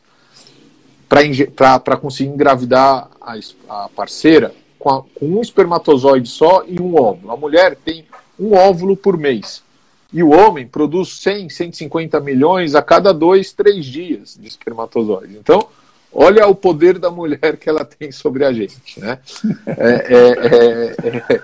[1.07, 3.35] para conseguir engravidar a,
[3.69, 7.31] a parceira com, a, com, um espermatozoide só e um óvulo.
[7.31, 8.05] A mulher tem
[8.39, 9.63] um óvulo por mês.
[10.13, 15.35] E o homem produz 100, 150 milhões a cada dois, três dias de espermatozoides.
[15.35, 15.67] Então,
[16.13, 18.99] olha o poder da mulher que ela tem sobre a gente.
[18.99, 19.19] Né?
[19.65, 21.41] É, é, é, é,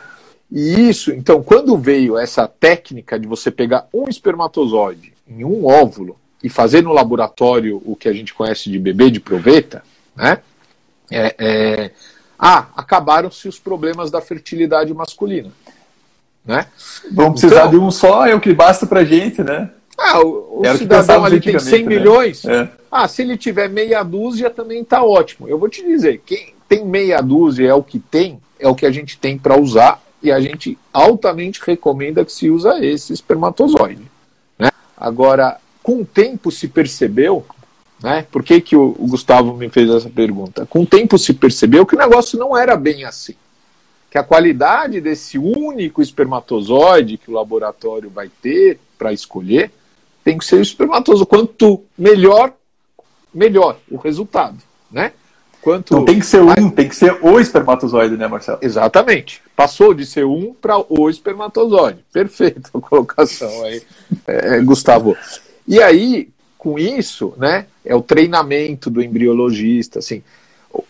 [0.52, 6.21] e isso, então, quando veio essa técnica de você pegar um espermatozoide em um óvulo
[6.44, 9.84] e fazer no laboratório o que a gente conhece de bebê de proveta,
[10.16, 10.40] né?
[11.10, 11.92] É, é,
[12.40, 15.52] ah, acabaram-se os problemas da fertilidade masculina.
[16.46, 16.66] Né?
[17.12, 19.70] Vamos precisar então, de um só, é o que basta pra gente, né?
[19.98, 21.88] Ah, o, o cidadão ali tem 100 né?
[21.88, 22.46] milhões.
[22.46, 22.70] É.
[22.92, 25.48] Ah, se ele tiver meia dúzia também tá ótimo.
[25.48, 28.86] Eu vou te dizer, quem tem meia dúzia é o que tem, é o que
[28.86, 34.04] a gente tem para usar e a gente altamente recomenda que se usa esse espermatozoide.
[34.58, 34.70] Né?
[34.98, 37.46] Agora, com o tempo se percebeu,
[38.02, 38.26] né?
[38.32, 40.66] Por que, que o, o Gustavo me fez essa pergunta?
[40.66, 43.36] Com o tempo se percebeu que o negócio não era bem assim.
[44.10, 49.72] Que a qualidade desse único espermatozoide que o laboratório vai ter para escolher
[50.24, 51.30] tem que ser o espermatozoide.
[51.30, 52.54] Quanto melhor,
[53.34, 54.58] melhor o resultado,
[54.92, 55.14] né?
[55.62, 58.58] Quanto não tem que ser um, tem que ser o espermatozoide, né, Marcelo?
[58.64, 59.42] Exatamente.
[59.56, 62.04] Passou de ser um para o espermatozoide.
[62.12, 63.82] Perfeita a colocação aí,
[64.26, 65.16] é, Gustavo.
[65.68, 70.24] E aí, com isso, né, é o treinamento do embriologista, assim.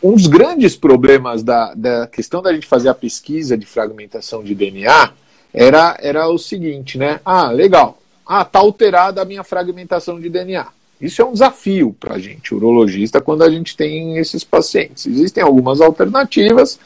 [0.01, 4.53] Um dos grandes problemas da, da questão da gente fazer a pesquisa de fragmentação de
[4.53, 5.11] DNA
[5.53, 7.19] era, era o seguinte, né?
[7.25, 7.97] Ah, legal.
[8.25, 10.67] Ah, tá alterada a minha fragmentação de DNA.
[11.01, 15.07] Isso é um desafio para a gente, urologista, quando a gente tem esses pacientes.
[15.07, 16.79] Existem algumas alternativas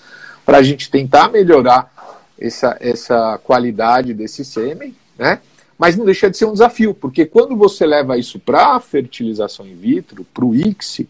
[0.45, 1.91] para a gente tentar melhorar
[2.39, 5.39] essa, essa qualidade desse sêmen, né?
[5.77, 9.67] Mas não deixa de ser um desafio, porque quando você leva isso para a fertilização
[9.67, 11.07] in vitro, para o ICSI,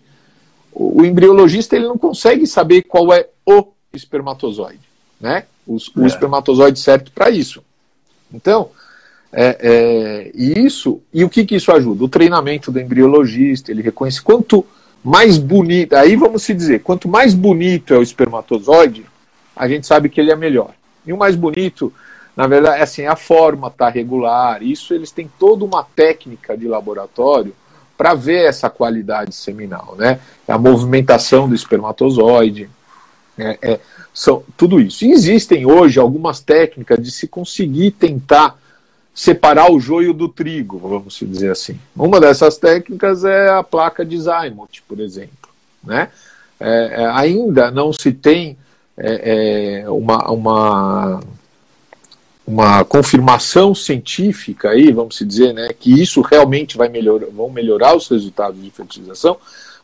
[0.73, 4.81] o, embriologista ele não consegue saber qual é o espermatozoide,
[5.21, 5.45] né?
[5.65, 6.07] O, o é.
[6.07, 7.63] espermatozoide certo para isso.
[8.33, 8.71] Então,
[9.31, 12.03] é, é, e isso, e o que, que isso ajuda?
[12.03, 14.65] O treinamento do embriologista, ele reconhece quanto
[15.03, 19.05] mais bonito, aí vamos se dizer, quanto mais bonito é o espermatozoide,
[19.55, 20.73] a gente sabe que ele é melhor.
[21.05, 21.93] E o mais bonito
[22.35, 24.61] na verdade, assim, a forma está regular.
[24.61, 27.55] Isso eles têm toda uma técnica de laboratório
[27.97, 30.19] para ver essa qualidade seminal, né?
[30.47, 32.69] A movimentação do espermatozoide,
[33.37, 33.79] é, é,
[34.13, 35.05] são tudo isso.
[35.05, 38.57] E existem hoje algumas técnicas de se conseguir tentar
[39.13, 41.79] separar o joio do trigo, vamos dizer assim.
[41.95, 45.49] Uma dessas técnicas é a placa de Zymoth, por exemplo,
[45.81, 46.09] né?
[46.59, 48.57] É, é ainda não se tem
[48.97, 51.19] é, é, uma, uma
[52.47, 58.07] uma confirmação científica aí, vamos dizer, né, que isso realmente vai melhorar, vão melhorar os
[58.07, 59.37] resultados de fertilização,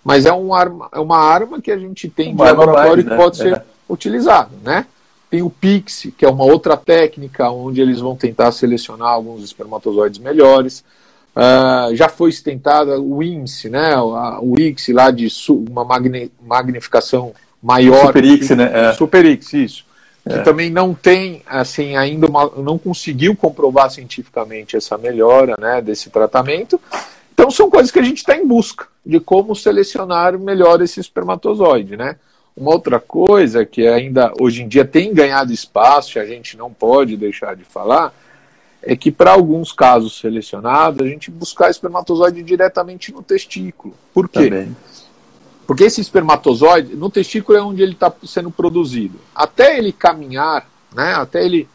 [0.03, 3.15] mas é, um arma, é uma arma que a gente tem de laboratório que né?
[3.15, 3.63] pode ser é.
[3.89, 4.85] utilizado, né?
[5.29, 10.19] Tem o PIX, que é uma outra técnica onde eles vão tentar selecionar alguns espermatozoides
[10.19, 10.83] melhores.
[11.33, 13.95] Uh, já foi tentada o IMSE, né?
[13.97, 15.85] O IX lá de uma
[16.41, 17.31] magnificação
[17.63, 18.07] maior.
[18.07, 18.71] Super X, né?
[18.73, 18.93] É.
[18.93, 19.90] Super X, isso
[20.27, 20.41] que é.
[20.41, 26.79] também não tem assim ainda uma, não conseguiu comprovar cientificamente essa melhora né, desse tratamento.
[27.33, 31.97] Então são coisas que a gente está em busca de como selecionar melhor esse espermatozoide,
[31.97, 32.17] né?
[32.55, 36.71] Uma outra coisa que ainda hoje em dia tem ganhado espaço, e a gente não
[36.71, 38.13] pode deixar de falar,
[38.83, 43.95] é que para alguns casos selecionados a gente buscar espermatozoide diretamente no testículo.
[44.13, 44.49] Por quê?
[44.49, 44.75] Também.
[45.71, 49.17] Porque esse espermatozoide, no testículo é onde ele está sendo produzido.
[49.33, 51.65] Até ele caminhar, né, até ele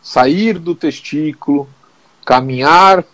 [0.00, 1.68] sair do testículo,
[2.24, 3.04] caminhar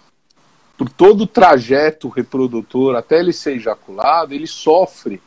[0.76, 5.22] por todo o trajeto reprodutor, até ele ser ejaculado, ele sofre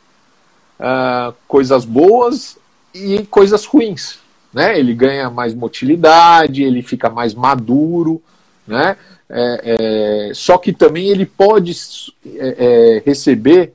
[0.78, 2.56] uh, coisas boas
[2.94, 4.20] e coisas ruins.
[4.54, 4.78] Né?
[4.78, 8.22] Ele ganha mais motilidade, ele fica mais maduro,
[8.64, 8.96] né?
[9.28, 11.76] É, é, só que também ele pode
[12.24, 12.54] é,
[12.96, 13.74] é receber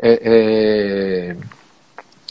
[0.00, 1.36] é, é,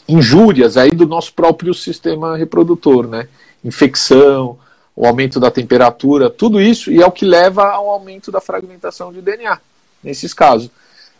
[0.08, 3.28] injúrias aí do nosso próprio sistema reprodutor, né?
[3.64, 4.58] Infecção,
[4.96, 9.12] o aumento da temperatura, tudo isso, e é o que leva ao aumento da fragmentação
[9.12, 9.58] de DNA,
[10.02, 10.70] nesses casos.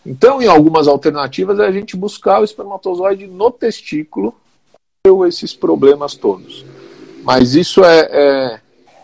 [0.04, 4.34] Então, em algumas alternativas, é a gente buscar o espermatozoide no testículo
[5.26, 6.64] esses problemas todos.
[7.22, 8.08] Mas isso é.
[8.10, 8.60] É,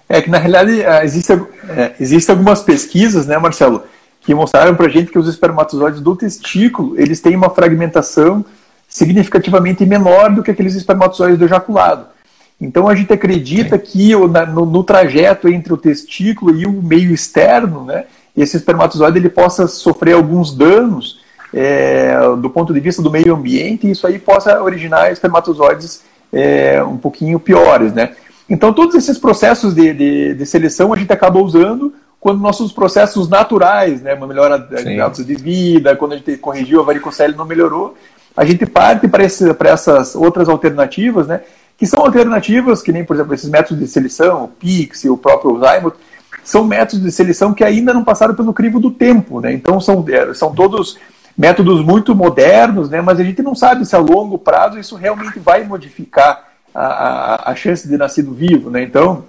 [0.08, 3.82] é que, na realidade, é, existem é, existe algumas pesquisas, né, Marcelo,
[4.26, 8.44] que mostraram para gente que os espermatozoides do testículo eles têm uma fragmentação
[8.88, 12.06] significativamente menor do que aqueles espermatozoides do ejaculado.
[12.60, 14.12] Então a gente acredita que
[14.52, 18.04] no, no, trajeto entre o testículo e o meio externo, né,
[18.36, 21.20] esse espermatozoide ele possa sofrer alguns danos
[21.54, 26.82] é, do ponto de vista do meio ambiente e isso aí possa originar espermatozoides é,
[26.82, 28.10] um pouquinho piores, né?
[28.48, 33.28] Então todos esses processos de, de, de, seleção a gente acaba usando quando nossos processos
[33.28, 37.44] naturais, né, uma melhora de hábitos de vida, quando a gente corrigiu a varicocele não
[37.44, 37.96] melhorou,
[38.36, 41.42] a gente parte para essas outras alternativas, né,
[41.78, 45.16] que são alternativas, que nem, por exemplo, esses métodos de seleção, o PIX e o
[45.16, 45.98] próprio Zymote,
[46.42, 50.04] são métodos de seleção que ainda não passaram pelo crivo do tempo, né, então são,
[50.08, 50.98] é, são todos
[51.36, 55.38] métodos muito modernos, né, mas a gente não sabe se a longo prazo isso realmente
[55.38, 59.24] vai modificar a, a, a chance de nascido vivo, né, então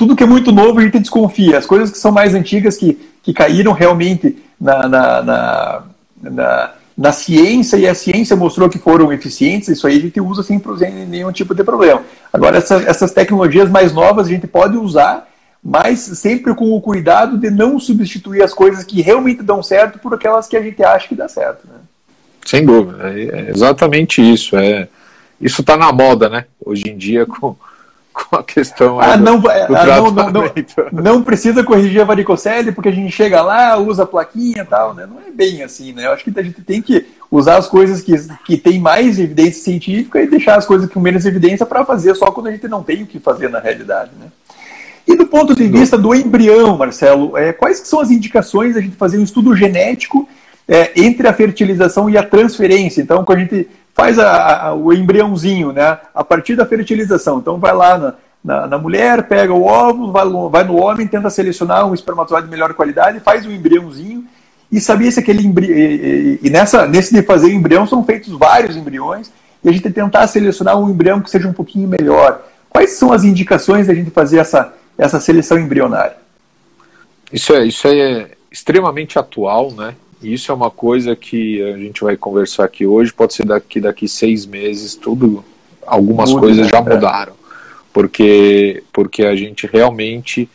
[0.00, 2.98] tudo que é muito novo a gente desconfia, as coisas que são mais antigas, que,
[3.22, 5.82] que caíram realmente na, na, na,
[6.22, 10.42] na na ciência e a ciência mostrou que foram eficientes, isso aí a gente usa
[10.42, 10.60] sem
[11.08, 12.02] nenhum tipo de problema.
[12.30, 15.26] Agora, essa, essas tecnologias mais novas a gente pode usar,
[15.64, 20.12] mas sempre com o cuidado de não substituir as coisas que realmente dão certo por
[20.12, 21.66] aquelas que a gente acha que dá certo.
[21.66, 21.78] Né?
[22.44, 24.54] Sem dúvida, é, é exatamente isso.
[24.58, 24.86] É,
[25.40, 26.44] isso está na moda, né?
[26.62, 27.56] Hoje em dia, com,
[28.12, 30.52] com a questão ah, do, não, do ah, não, não, não,
[30.92, 34.94] não, precisa corrigir a varicocele porque a gente chega lá, usa a plaquinha e tal,
[34.94, 35.06] né?
[35.06, 36.06] Não é bem assim, né?
[36.06, 38.12] Eu acho que a gente tem que usar as coisas que,
[38.44, 42.30] que tem mais evidência científica e deixar as coisas com menos evidência para fazer só
[42.30, 44.26] quando a gente não tem o que fazer na realidade, né?
[45.06, 48.96] E do ponto de vista do embrião, Marcelo, é, quais são as indicações da gente
[48.96, 50.28] fazer um estudo genético
[50.68, 53.00] é, entre a fertilização e a transferência?
[53.02, 53.68] Então, quando a gente
[54.00, 55.98] faz a, a, o embriãozinho, né?
[56.14, 57.38] A partir da fertilização.
[57.38, 61.28] Então vai lá na, na, na, mulher, pega o óvulo, vai, vai no homem, tenta
[61.28, 64.24] selecionar um espermatozoide de melhor qualidade, faz o embriãozinho
[64.72, 65.76] e sabia se aquele embrião.
[65.76, 69.30] E, e, nessa, nesse de fazer embrião são feitos vários embriões
[69.62, 72.40] e a gente tentar selecionar um embrião que seja um pouquinho melhor.
[72.70, 76.16] Quais são as indicações da gente fazer essa, essa seleção embrionária?
[77.30, 79.94] Isso é, isso é extremamente atual, né?
[80.22, 83.12] Isso é uma coisa que a gente vai conversar aqui hoje.
[83.12, 85.44] Pode ser daqui daqui seis meses, tudo,
[85.86, 86.82] algumas Muda, coisas já é.
[86.82, 87.34] mudaram,
[87.92, 90.48] porque porque a gente realmente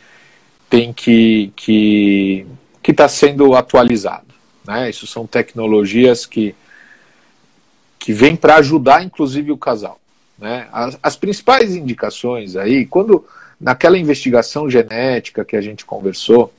[0.70, 2.46] tem que que
[2.82, 4.88] que está sendo atualizado, né?
[4.88, 6.54] Isso são tecnologias que
[7.98, 9.98] que vêm para ajudar, inclusive o casal,
[10.38, 10.68] né?
[10.72, 13.24] As, as principais indicações aí, quando
[13.60, 16.52] naquela investigação genética que a gente conversou,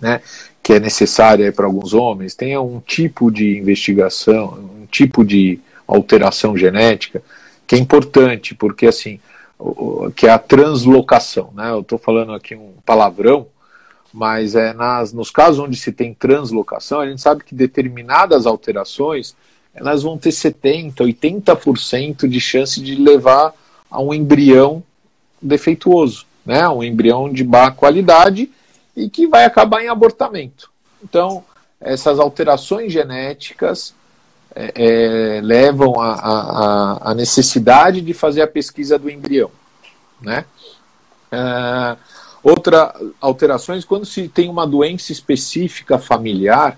[0.00, 0.20] né,
[0.68, 6.54] que é necessária para alguns homens, tenha um tipo de investigação, um tipo de alteração
[6.58, 7.22] genética
[7.66, 9.18] que é importante, porque assim,
[10.14, 11.70] que é a translocação, né?
[11.70, 13.46] Eu estou falando aqui um palavrão,
[14.12, 19.34] mas é nas, nos casos onde se tem translocação, a gente sabe que determinadas alterações
[19.74, 23.54] elas vão ter 70, 80% de chance de levar
[23.90, 24.82] a um embrião
[25.40, 26.68] defeituoso, né?
[26.68, 28.50] Um embrião de baixa qualidade
[28.98, 30.70] e que vai acabar em abortamento.
[31.02, 31.44] Então,
[31.80, 33.94] essas alterações genéticas
[34.54, 39.50] é, é, levam à necessidade de fazer a pesquisa do embrião.
[40.20, 40.44] Né?
[41.30, 41.96] É,
[42.42, 46.76] outra alterações, quando se tem uma doença específica familiar,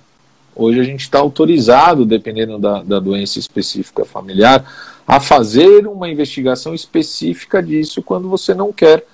[0.54, 4.70] hoje a gente está autorizado, dependendo da, da doença específica familiar,
[5.08, 9.06] a fazer uma investigação específica disso quando você não quer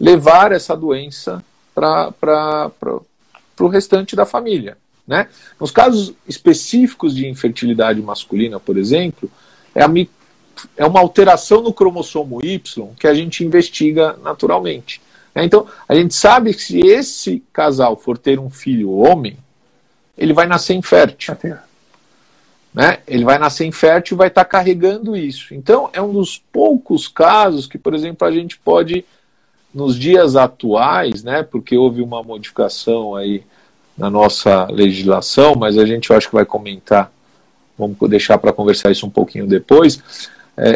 [0.00, 1.42] levar essa doença
[1.74, 2.70] para
[3.58, 4.76] o restante da família.
[5.06, 5.28] Né?
[5.58, 9.30] Nos casos específicos de infertilidade masculina, por exemplo,
[9.74, 9.90] é, a,
[10.76, 15.00] é uma alteração no cromossomo Y que a gente investiga naturalmente.
[15.34, 15.44] Né?
[15.44, 19.36] Então, a gente sabe que se esse casal for ter um filho homem,
[20.16, 21.36] ele vai nascer infértil.
[22.72, 22.98] Né?
[23.06, 25.54] Ele vai nascer infértil e vai estar tá carregando isso.
[25.54, 29.04] Então, é um dos poucos casos que, por exemplo, a gente pode
[29.74, 33.42] nos dias atuais, né, porque houve uma modificação aí
[33.96, 37.10] na nossa legislação, mas a gente eu acho que vai comentar,
[37.78, 40.02] vamos deixar para conversar isso um pouquinho depois.
[40.56, 40.70] É,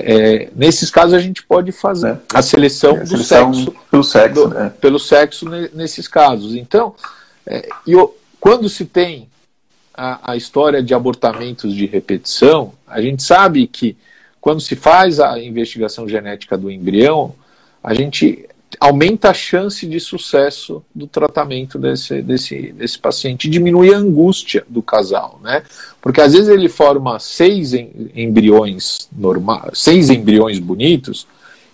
[0.44, 2.18] é, nesses casos a gente pode fazer é.
[2.32, 4.72] a seleção, é, do seleção sexo, pelo sexo, do, né?
[4.80, 6.54] pelo sexo nesses casos.
[6.54, 6.94] Então,
[7.46, 7.92] é, e
[8.40, 9.28] quando se tem
[9.94, 13.96] a, a história de abortamentos de repetição, a gente sabe que
[14.40, 17.34] quando se faz a investigação genética do embrião,
[17.82, 18.48] a gente
[18.80, 24.82] aumenta a chance de sucesso do tratamento desse, desse, desse paciente, diminui a angústia do
[24.82, 25.62] casal, né?
[26.00, 31.26] Porque às vezes ele forma seis embriões normais, seis embriões bonitos,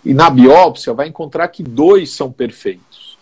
[0.04, 3.16] e na biópsia vai encontrar que dois são perfeitos.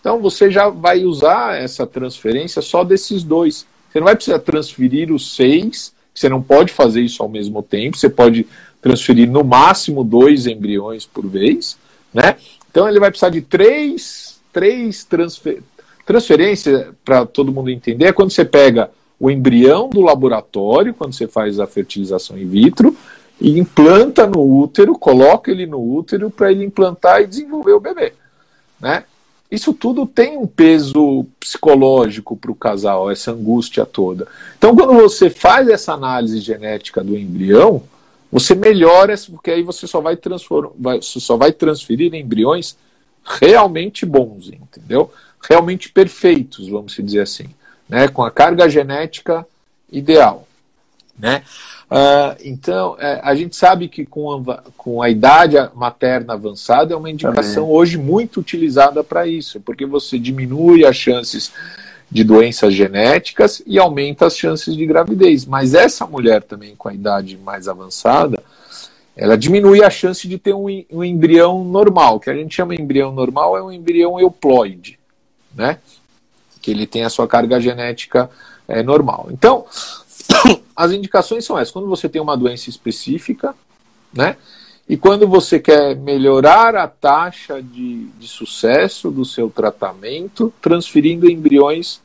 [0.00, 3.66] Então você já vai usar essa transferência só desses dois.
[3.90, 7.96] Você não vai precisar transferir os seis, você não pode fazer isso ao mesmo tempo,
[7.96, 8.46] você pode
[8.80, 11.76] transferir no máximo dois embriões por vez,
[12.12, 12.36] né?
[12.70, 15.62] Então ele vai precisar de três, três transfer,
[16.08, 18.90] Transferência, para todo mundo entender, é quando você pega
[19.20, 22.96] o embrião do laboratório, quando você faz a fertilização in vitro,
[23.38, 28.14] e implanta no útero, coloca ele no útero para ele implantar e desenvolver o bebê.
[28.80, 29.04] Né?
[29.50, 34.26] Isso tudo tem um peso psicológico para o casal, essa angústia toda.
[34.56, 37.82] Então, quando você faz essa análise genética do embrião,
[38.30, 42.76] você melhora, porque aí você só vai, transformar, você só vai transferir embriões
[43.24, 45.12] realmente bons, entendeu?
[45.48, 47.48] Realmente perfeitos, vamos dizer assim,
[47.88, 48.08] né?
[48.08, 49.46] com a carga genética
[49.90, 50.46] ideal.
[51.18, 51.42] Né?
[51.90, 56.96] Uh, então, é, a gente sabe que com a, com a idade materna avançada é
[56.96, 57.76] uma indicação Também.
[57.76, 61.50] hoje muito utilizada para isso, porque você diminui as chances
[62.10, 65.44] de doenças genéticas e aumenta as chances de gravidez.
[65.44, 68.42] Mas essa mulher também com a idade mais avançada,
[69.16, 72.80] ela diminui a chance de ter um, um embrião normal, que a gente chama de
[72.80, 74.98] embrião normal é um embrião euploide,
[75.54, 75.78] né?
[76.62, 78.30] Que ele tem a sua carga genética
[78.66, 79.28] é, normal.
[79.30, 79.66] Então,
[80.74, 81.72] as indicações são essas.
[81.72, 83.54] Quando você tem uma doença específica,
[84.12, 84.36] né?
[84.88, 92.00] E quando você quer melhorar a taxa de, de sucesso do seu tratamento, transferindo embriões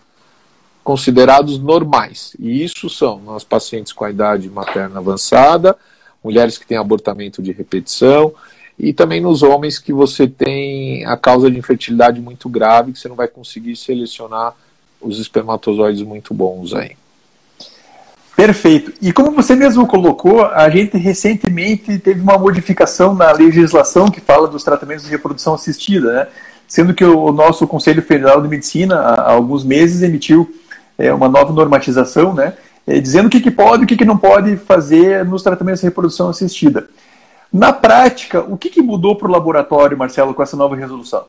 [0.83, 2.35] considerados normais.
[2.37, 5.77] E isso são nos pacientes com a idade materna avançada,
[6.21, 8.33] mulheres que têm abortamento de repetição,
[8.77, 13.07] e também nos homens que você tem a causa de infertilidade muito grave, que você
[13.07, 14.55] não vai conseguir selecionar
[14.99, 16.97] os espermatozoides muito bons aí.
[18.45, 18.91] Perfeito.
[19.01, 24.49] E como você mesmo colocou, a gente recentemente teve uma modificação na legislação que fala
[24.49, 26.27] dos tratamentos de reprodução assistida, né?
[26.67, 30.53] Sendo que o nosso Conselho Federal de Medicina, há alguns meses, emitiu
[30.97, 32.51] é, uma nova normatização, né?
[32.85, 36.27] É, dizendo o que, pode e o que, não pode fazer nos tratamentos de reprodução
[36.27, 36.89] assistida.
[37.49, 41.23] Na prática, o que mudou para o laboratório, Marcelo, com essa nova resolução?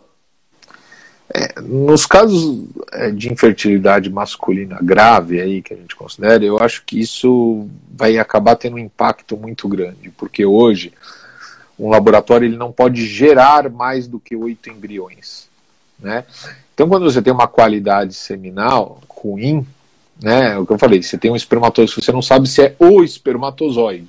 [1.33, 6.85] É, nos casos é, de infertilidade masculina grave aí que a gente considera, eu acho
[6.85, 10.93] que isso vai acabar tendo um impacto muito grande, porque hoje
[11.79, 15.49] um laboratório ele não pode gerar mais do que oito embriões,
[15.99, 16.25] né?
[16.75, 19.67] Então, quando você tem uma qualidade seminal ruim,
[20.21, 22.77] né, é o que eu falei, você tem um espermatozoide, você não sabe se é
[22.79, 24.09] o espermatozoide.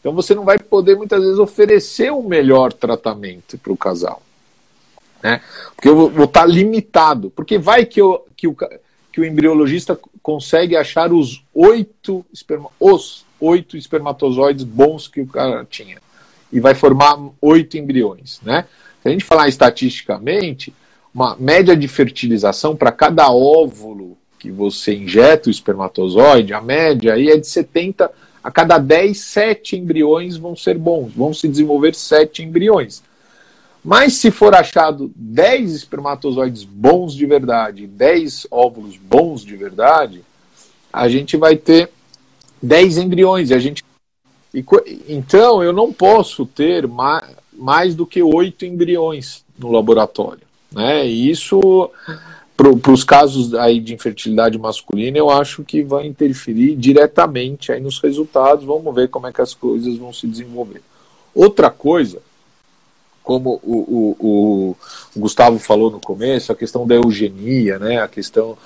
[0.00, 4.20] Então, você não vai poder muitas vezes oferecer o melhor tratamento para o casal.
[5.22, 5.40] Né?
[5.74, 7.30] Porque eu vou estar tá limitado.
[7.30, 8.56] Porque vai que, eu, que, o,
[9.12, 15.66] que o embriologista consegue achar os oito, esperma, os oito espermatozoides bons que o cara
[15.68, 15.98] tinha.
[16.52, 18.40] E vai formar oito embriões.
[18.42, 18.66] Né?
[19.02, 20.74] Se a gente falar estatisticamente,
[21.14, 27.28] uma média de fertilização para cada óvulo que você injeta o espermatozoide, a média aí
[27.28, 28.10] é de 70
[28.42, 33.02] a cada 10, 7 embriões vão ser bons, vão se desenvolver 7 embriões.
[33.84, 40.22] Mas se for achado 10 espermatozoides bons de verdade, 10 óvulos bons de verdade,
[40.92, 41.90] a gente vai ter
[42.62, 43.50] 10 embriões.
[43.50, 43.82] A gente...
[45.08, 50.42] Então eu não posso ter mais, mais do que 8 embriões no laboratório.
[50.70, 51.06] Né?
[51.08, 51.90] E isso,
[52.56, 57.98] para os casos aí de infertilidade masculina, eu acho que vai interferir diretamente aí nos
[57.98, 58.64] resultados.
[58.64, 60.82] Vamos ver como é que as coisas vão se desenvolver.
[61.34, 62.20] Outra coisa
[63.22, 64.76] como o, o,
[65.16, 68.00] o, Gustavo falou no começo, a questão da eugenia, né?
[68.00, 68.56] A questão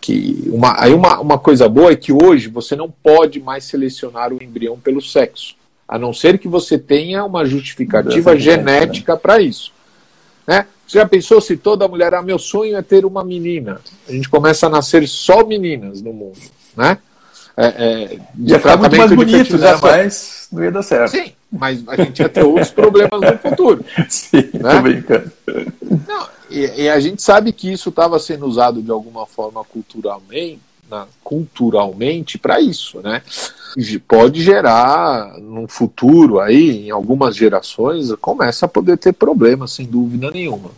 [0.00, 4.32] que uma, aí uma, uma coisa boa é que hoje você não pode mais selecionar
[4.32, 8.40] o embrião pelo sexo, a não ser que você tenha uma justificativa né?
[8.40, 9.18] genética né?
[9.20, 9.72] para isso.
[10.46, 10.66] Né?
[10.86, 13.80] Você já pensou se toda mulher, ah, meu sonho é ter uma menina?
[14.08, 16.38] A gente começa a nascer só meninas no mundo,
[16.76, 16.98] né?
[17.54, 19.76] É, é, ia ficar muito mais bonito, né?
[19.82, 21.10] Mas não ia dar certo.
[21.10, 23.84] Sim, mas a gente ia ter outros problemas no futuro.
[24.08, 24.74] Sim, né?
[24.74, 25.32] tô brincando.
[26.06, 30.60] Não, e, e, a gente sabe que isso estava sendo usado de alguma forma culturalmente,
[30.90, 33.22] na, culturalmente para isso, né?
[34.06, 40.30] Pode gerar no futuro aí, em algumas gerações, começa a poder ter problemas, sem dúvida
[40.30, 40.70] nenhuma.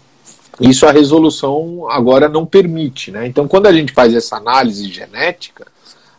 [0.60, 3.26] Isso a resolução agora não permite, né?
[3.26, 5.66] Então, quando a gente faz essa análise genética,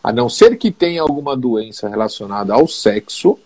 [0.02, 3.38] a não ser que tenha alguma doença relacionada ao sexo,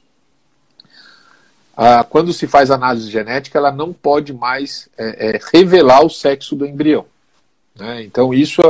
[1.76, 6.56] ah, quando se faz análise genética, ela não pode mais é, é, revelar o sexo
[6.56, 7.04] do embrião.
[7.78, 8.02] Né?
[8.02, 8.62] Então, isso,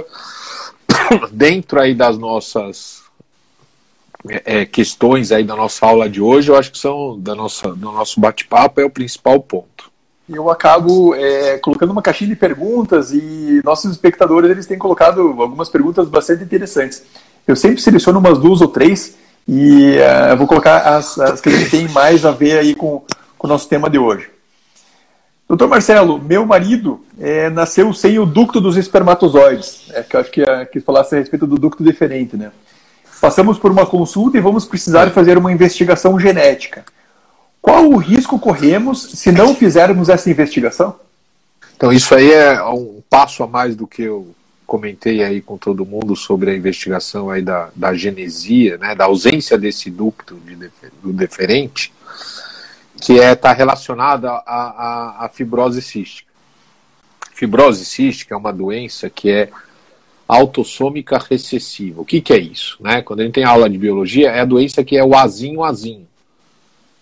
[1.31, 3.05] dentro aí das nossas
[4.29, 7.69] é, é, questões aí da nossa aula de hoje, eu acho que são, da nossa,
[7.69, 9.89] do nosso bate-papo, é o principal ponto.
[10.29, 15.69] Eu acabo é, colocando uma caixinha de perguntas e nossos espectadores eles têm colocado algumas
[15.69, 17.05] perguntas bastante interessantes.
[17.47, 19.17] Eu sempre seleciono umas duas ou três
[19.49, 23.03] e uh, eu vou colocar as, as que tem mais a ver aí com,
[23.39, 24.29] com o nosso tema de hoje.
[25.49, 29.89] Doutor Marcelo, meu marido é, nasceu sem o ducto dos espermatozoides.
[29.93, 32.51] É, que eu acho que, é, que falasse a respeito do ducto diferente, né?
[33.21, 36.85] Passamos por uma consulta e vamos precisar fazer uma investigação genética.
[37.63, 40.97] Qual o risco corremos se não fizermos essa investigação?
[41.77, 44.35] Então, isso aí é um passo a mais do que eu
[44.67, 49.57] comentei aí com todo mundo sobre a investigação aí da, da genesia, né, da ausência
[49.57, 50.57] desse ducto de,
[51.03, 51.93] do deferente,
[53.01, 56.27] que é está relacionada à fibrose cística.
[57.33, 59.51] Fibrose cística é uma doença que é
[60.27, 62.01] autossômica recessiva.
[62.01, 62.79] O que, que é isso?
[62.81, 63.03] Né?
[63.03, 66.09] Quando a gente tem aula de biologia, é a doença que é o azinho azinho.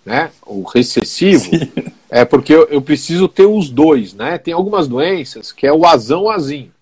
[0.05, 0.31] Né?
[0.45, 1.71] O recessivo Sim.
[2.11, 4.13] é porque eu, eu, preciso ter os dois.
[4.13, 4.37] Né?
[4.37, 6.74] Tem algumas doenças que é o azão azinho.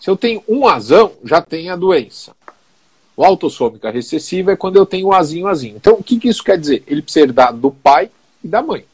[0.00, 2.34] Se eu tenho um azão, já tem a doença.
[3.16, 5.76] O autossômica recessiva é quando eu tenho o azinho azinho.
[5.76, 6.84] Então, o que, que isso quer dizer?
[6.86, 8.10] Ele precisa herdar do pai
[8.42, 8.84] e da mãe.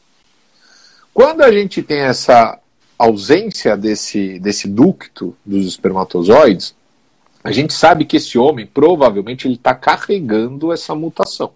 [1.13, 2.59] Quando a gente tem essa
[2.97, 6.75] ausência desse, desse ducto dos espermatozoides,
[7.43, 11.53] a gente sabe que esse homem provavelmente ele está carregando essa mutação.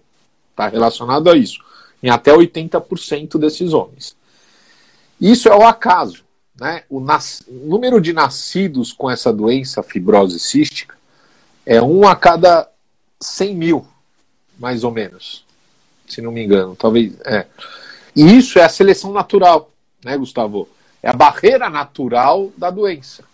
[0.52, 1.58] Está relacionado a isso.
[2.00, 4.16] Em até 80% desses homens.
[5.20, 6.24] Isso é o acaso.
[6.60, 6.82] Né?
[6.90, 7.42] O, nas...
[7.48, 10.94] número de nascidos com essa doença fibrose cística
[11.64, 12.68] é um a cada
[13.18, 13.86] 100 mil,
[14.58, 15.42] mais ou menos.
[16.06, 16.76] Se não me engano.
[16.76, 17.14] Talvez.
[17.24, 17.46] É.
[18.14, 19.70] E isso é a seleção natural,
[20.04, 20.68] né, Gustavo?
[21.02, 23.24] É a barreira natural da doença.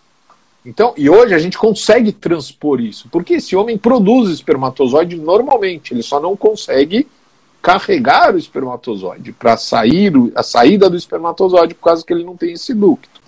[0.65, 6.03] Então, e hoje a gente consegue transpor isso, porque esse homem produz espermatozoide normalmente, ele
[6.03, 7.07] só não consegue
[7.61, 12.53] carregar o espermatozoide para sair a saída do espermatozoide por causa que ele não tem
[12.53, 13.21] esse ducto.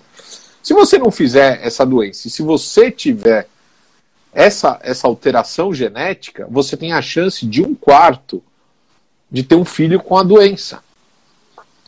[0.62, 3.48] Se você não fizer essa doença, e se você tiver
[4.32, 8.42] essa, essa alteração genética, você tem a chance de um quarto
[9.30, 10.82] de ter um filho com a doença.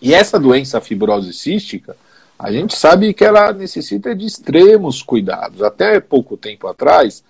[0.01, 1.97] E essa doença fibrose cística,
[2.39, 5.63] a gente sabe que ela necessita de extremos cuidados.
[5.63, 7.23] Até pouco tempo atrás,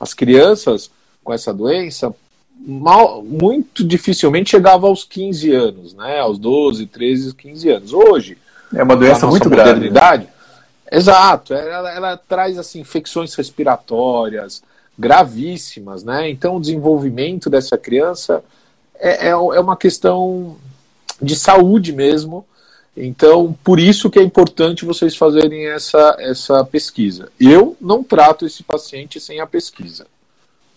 [0.00, 0.90] as crianças
[1.22, 2.14] com essa doença
[2.56, 6.20] mal, muito dificilmente chegavam aos 15 anos, né?
[6.20, 7.92] aos 12, 13, 15 anos.
[7.92, 8.38] Hoje,
[8.74, 9.90] é uma doença muito grave.
[9.90, 10.26] Né?
[10.90, 14.62] Exato, ela, ela traz assim, infecções respiratórias
[14.96, 16.30] gravíssimas, né?
[16.30, 18.44] Então o desenvolvimento dessa criança
[18.94, 20.56] é, é, é uma questão
[21.20, 22.46] de saúde mesmo,
[22.96, 27.28] então, por isso que é importante vocês fazerem essa, essa pesquisa.
[27.40, 30.06] Eu não trato esse paciente sem a pesquisa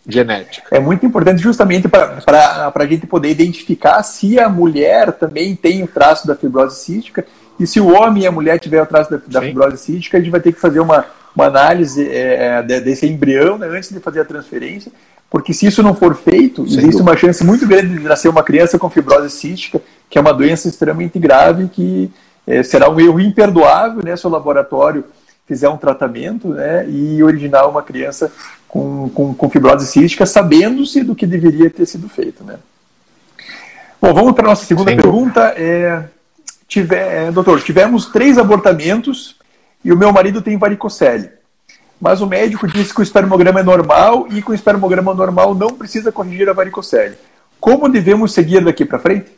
[0.07, 0.67] genética.
[0.71, 5.87] É muito importante justamente para a gente poder identificar se a mulher também tem o
[5.87, 7.25] traço da fibrose cística
[7.59, 10.21] e se o homem e a mulher tiver o traço da, da fibrose cística, a
[10.21, 11.05] gente vai ter que fazer uma,
[11.35, 14.91] uma análise é, desse embrião né, antes de fazer a transferência,
[15.29, 17.03] porque se isso não for feito, Sem existe dúvida.
[17.03, 20.69] uma chance muito grande de nascer uma criança com fibrose cística que é uma doença
[20.69, 22.09] extremamente grave que
[22.45, 25.03] é, será um erro imperdoável né, se o laboratório
[25.45, 28.31] fizer um tratamento né, e originar uma criança
[28.67, 32.43] com, com, com fibrose cística, sabendo-se do que deveria ter sido feito.
[32.43, 32.57] Né.
[34.01, 34.97] Bom, vamos para a nossa segunda Sim.
[34.97, 35.53] pergunta.
[35.57, 36.03] É,
[36.67, 39.35] tiver, é, doutor, tivemos três abortamentos
[39.83, 41.29] e o meu marido tem varicocele.
[41.99, 45.69] Mas o médico disse que o espermograma é normal e com o espermograma normal não
[45.69, 47.15] precisa corrigir a varicocele.
[47.59, 49.31] Como devemos seguir daqui para frente?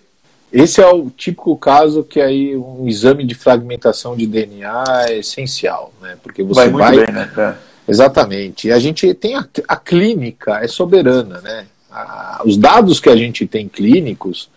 [0.52, 5.94] Esse é o típico caso que aí um exame de fragmentação de DNA é essencial,
[6.02, 6.18] né?
[6.22, 6.96] Porque você vai.
[6.96, 7.06] vai...
[7.06, 7.56] Bem, né?
[7.90, 7.92] É.
[7.92, 8.68] Exatamente.
[8.68, 11.66] E a gente tem a, a clínica, é soberana, né?
[11.92, 14.50] A, os dados que a gente tem clínicos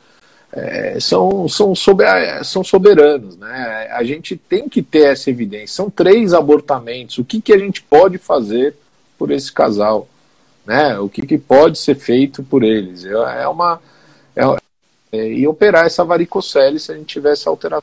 [0.52, 3.88] é, são, são, sober, são soberanos, né?
[3.92, 5.68] A gente tem que ter essa evidência.
[5.68, 7.16] São três abortamentos.
[7.18, 8.76] O que, que a gente pode fazer
[9.18, 10.06] por esse casal?
[10.66, 10.98] Né?
[10.98, 13.04] O que, que pode ser feito por eles?
[13.04, 13.80] É, é uma.
[14.36, 14.42] É,
[15.12, 17.82] é, e operar essa varicocele se a gente tiver essa alteração.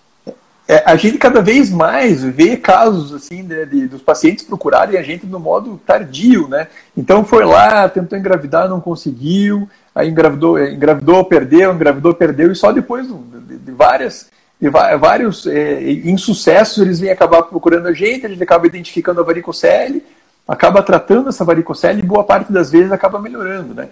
[0.69, 5.01] É, a gente cada vez mais vê casos assim de, de, dos pacientes procurarem a
[5.01, 6.67] gente no modo tardio, né?
[6.95, 12.71] Então foi lá, tentou engravidar, não conseguiu, aí engravidou, engravidou, perdeu, engravidou, perdeu, e só
[12.71, 14.29] depois de, de várias
[14.61, 19.23] de vários é, insucessos eles vêm acabar procurando a gente, a gente acaba identificando a
[19.23, 20.03] varicocele,
[20.47, 23.89] acaba tratando essa varicocele e boa parte das vezes acaba melhorando, né?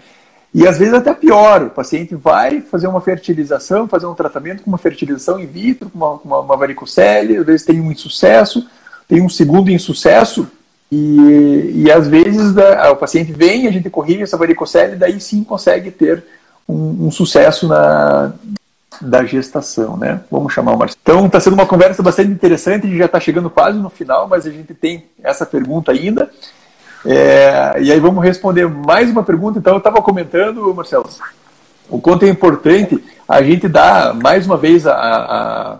[0.53, 4.71] E às vezes até pior, o paciente vai fazer uma fertilização, fazer um tratamento com
[4.71, 8.67] uma fertilização in vitro, com uma, uma, uma varicocele, às vezes tem um insucesso,
[9.07, 10.47] tem um segundo insucesso,
[10.91, 12.53] e, e às vezes
[12.91, 16.23] o paciente vem, a gente corrige essa varicocele, daí sim consegue ter
[16.67, 18.31] um, um sucesso na,
[19.01, 20.21] da gestação, né?
[20.31, 20.99] Vamos chamar o Marcelo.
[21.01, 24.27] Então está sendo uma conversa bastante interessante, a gente já está chegando quase no final,
[24.27, 26.29] mas a gente tem essa pergunta ainda.
[27.05, 29.59] É, e aí vamos responder mais uma pergunta.
[29.59, 31.09] Então, eu estava comentando, Marcelo,
[31.89, 35.79] o quanto é importante a gente dar, mais uma vez, a, a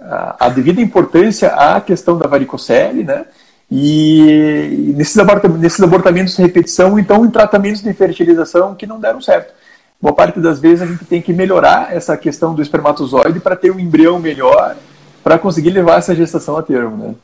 [0.00, 3.24] a, a devida importância à questão da varicocele, né?
[3.70, 9.20] E nesses abortamentos, nesses abortamentos de repetição, então, em tratamentos de fertilização que não deram
[9.20, 9.52] certo.
[10.00, 13.72] Boa parte das vezes a gente tem que melhorar essa questão do espermatozoide para ter
[13.72, 14.76] um embrião melhor,
[15.24, 17.14] para conseguir levar essa gestação a termo, né?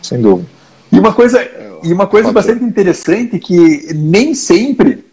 [0.00, 0.48] Sem dúvida.
[0.92, 1.40] E uma coisa,
[1.82, 5.04] e uma coisa bastante interessante que nem sempre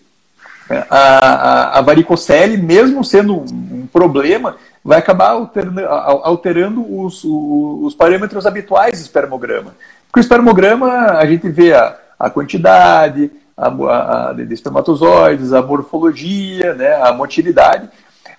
[0.70, 7.94] é, a, a, a varicocele, mesmo sendo um problema, vai acabar alterando, alterando os, os,
[7.96, 9.74] parâmetros habituais do espermograma.
[10.08, 16.74] Porque o espermograma, a gente vê a, a quantidade a, a, de espermatozoides, a morfologia,
[16.74, 17.90] né, a motilidade,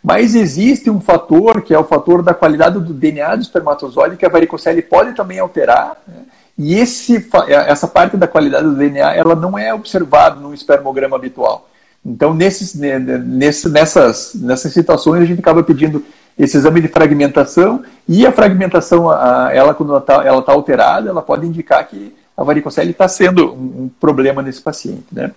[0.03, 4.25] mas existe um fator, que é o fator da qualidade do DNA do espermatozoide, que
[4.25, 6.23] a varicocele pode também alterar, né,
[6.59, 11.69] e esse, essa parte da qualidade do DNA ela não é observada no espermograma habitual.
[12.05, 16.03] Então, nesses, nesse, nessas, nessas situações, a gente acaba pedindo
[16.39, 19.13] esse exame de fragmentação e a fragmentação,
[19.51, 23.91] ela quando ela está tá alterada, ela pode indicar que a varicocele está sendo um,
[24.01, 25.07] problema nesse paciente.
[25.13, 25.33] Né?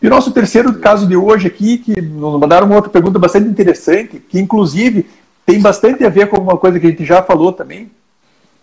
[0.00, 3.48] E o nosso terceiro caso de hoje aqui, que nos mandaram uma outra pergunta bastante
[3.48, 5.06] interessante, que inclusive
[5.44, 7.90] tem bastante a ver com uma coisa que a gente já falou também.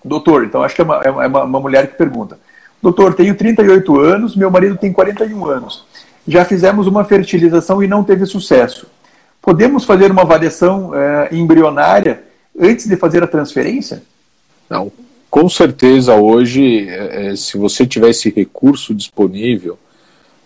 [0.06, 2.38] Doutor, então acho que é uma, é uma, uma mulher que pergunta.
[2.82, 5.84] Doutor, tenho 38 anos, meu marido tem 41 anos.
[6.28, 8.86] Já fizemos uma fertilização e não teve sucesso.
[9.41, 12.24] Podemos fazer uma avaliação é, embrionária
[12.60, 14.03] antes de fazer a transferência?
[14.70, 14.91] Não.
[15.30, 19.78] Com certeza, hoje, é, se você tiver esse recurso disponível,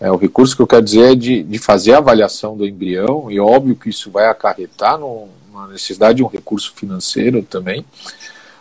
[0.00, 3.30] é, o recurso que eu quero dizer é de, de fazer a avaliação do embrião,
[3.30, 7.84] e óbvio que isso vai acarretar numa necessidade de um recurso financeiro também,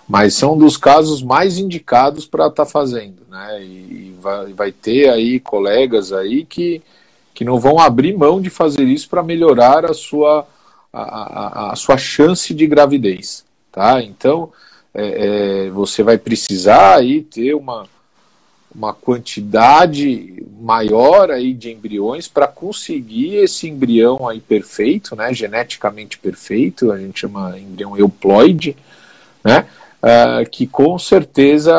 [0.10, 3.64] mas são dos casos mais indicados para estar tá fazendo, né?
[3.64, 6.82] E vai, vai ter aí colegas aí que
[7.39, 10.45] que não vão abrir mão de fazer isso para melhorar a sua,
[10.91, 13.45] a, a, a, sua chance de gravidez.
[13.72, 14.03] Tá?
[14.03, 14.51] Então,
[14.93, 17.88] é, é, você vai precisar aí ter uma,
[18.76, 26.91] uma quantidade maior aí de embriões para conseguir esse embrião aí perfeito, né, geneticamente perfeito,
[26.91, 28.76] a gente chama embrião euploide,
[29.41, 29.66] né,
[30.04, 31.74] uh, que com certeza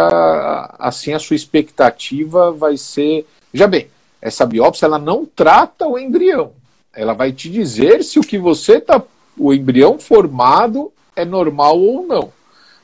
[0.78, 3.88] assim a sua expectativa vai ser, já bem,
[4.20, 6.52] essa biópsia ela não trata o embrião.
[6.92, 9.02] Ela vai te dizer se o que você está,
[9.38, 12.32] o embrião formado é normal ou não.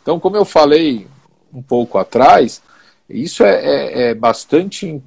[0.02, 1.06] Então, como eu falei
[1.52, 2.62] um pouco atrás,
[3.08, 5.02] isso é, é, é bastante.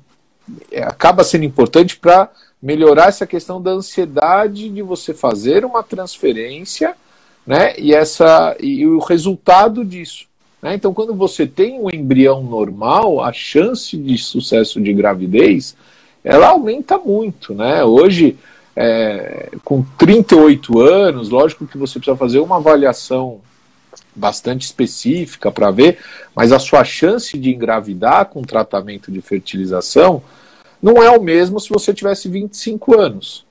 [0.71, 2.29] É, acaba sendo importante para
[2.61, 6.95] melhorar essa questão da ansiedade de você fazer uma transferência,
[7.49, 7.73] né?
[7.79, 10.27] E essa e o resultado disso.
[10.61, 10.75] Né?
[10.75, 15.75] Então, quando você tem um embrião normal, a chance de sucesso de gravidez
[16.23, 17.83] ela aumenta muito, né?
[17.83, 18.37] Hoje,
[18.75, 23.39] é, com 38 anos, lógico que você precisa fazer uma avaliação
[24.15, 25.97] bastante específica para ver,
[26.35, 30.21] mas a sua chance de engravidar com tratamento de fertilização
[30.79, 33.43] não é o mesmo se você tivesse 25 anos,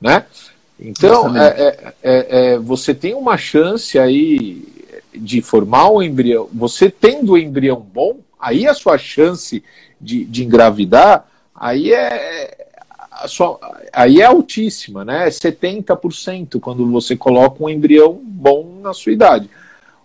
[0.00, 0.24] né?
[0.84, 4.62] Então, é, é, é, é, você tem uma chance aí
[5.14, 9.64] de formar um embrião, você tendo o embrião bom, aí a sua chance
[10.00, 12.66] de, de engravidar aí é,
[13.26, 13.58] sua,
[13.92, 15.26] aí é altíssima, né?
[15.26, 19.48] É 70% quando você coloca um embrião bom na sua idade.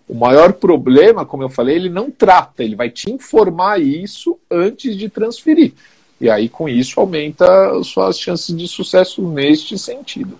[0.07, 4.95] O maior problema, como eu falei, ele não trata, ele vai te informar isso antes
[4.95, 5.73] de transferir.
[6.21, 7.45] E aí, com isso, aumenta
[7.84, 10.38] suas chances de sucesso neste sentido.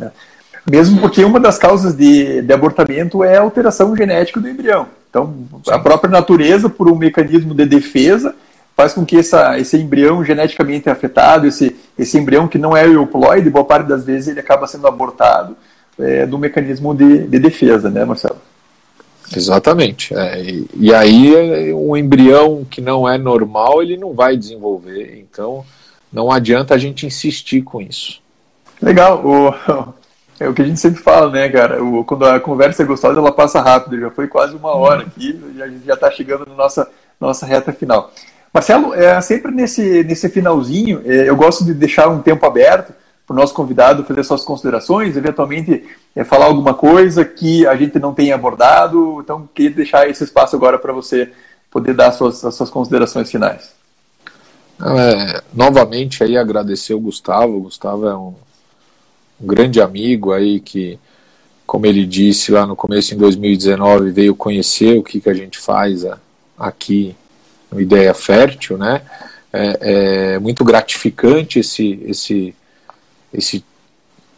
[0.00, 0.10] É.
[0.68, 4.86] Mesmo porque uma das causas de, de abortamento é a alteração genética do embrião.
[5.08, 5.34] Então,
[5.64, 5.72] Sim.
[5.72, 8.34] a própria natureza, por um mecanismo de defesa,
[8.76, 13.50] faz com que essa, esse embrião geneticamente afetado, esse, esse embrião que não é euploide,
[13.50, 15.56] boa parte das vezes ele acaba sendo abortado
[15.98, 18.38] é, do mecanismo de, de defesa, né, Marcelo?
[19.34, 20.14] Exatamente.
[20.14, 25.18] É, e, e, aí um embrião que não é normal, ele não vai desenvolver.
[25.18, 25.64] Então
[26.12, 28.20] não adianta a gente insistir com isso.
[28.80, 29.24] Legal.
[29.24, 29.54] O,
[30.40, 31.82] é o que a gente sempre fala, né, cara?
[31.82, 34.00] O, quando a conversa é gostosa, ela passa rápido.
[34.00, 36.88] Já foi quase uma hora aqui, a gente já está chegando na nossa,
[37.20, 38.12] nossa reta final.
[38.52, 42.92] Marcelo, é, sempre nesse, nesse finalzinho, é, eu gosto de deixar um tempo aberto
[43.24, 45.84] para o nosso convidado fazer suas considerações, eventualmente
[46.16, 49.20] é, falar alguma coisa que a gente não tenha abordado.
[49.22, 51.30] Então, queria deixar esse espaço agora para você
[51.70, 53.70] poder dar as suas, as suas considerações finais.
[54.82, 57.58] É, novamente aí agradecer o Gustavo.
[57.58, 58.34] O Gustavo é um,
[59.42, 60.98] um grande amigo aí que,
[61.66, 65.58] como ele disse lá no começo em 2019, veio conhecer o que, que a gente
[65.58, 66.04] faz
[66.58, 67.16] aqui
[67.70, 69.02] uma ideia fértil, né?
[69.52, 69.78] É,
[70.34, 72.54] é, muito gratificante esse, esse,
[73.32, 73.64] esse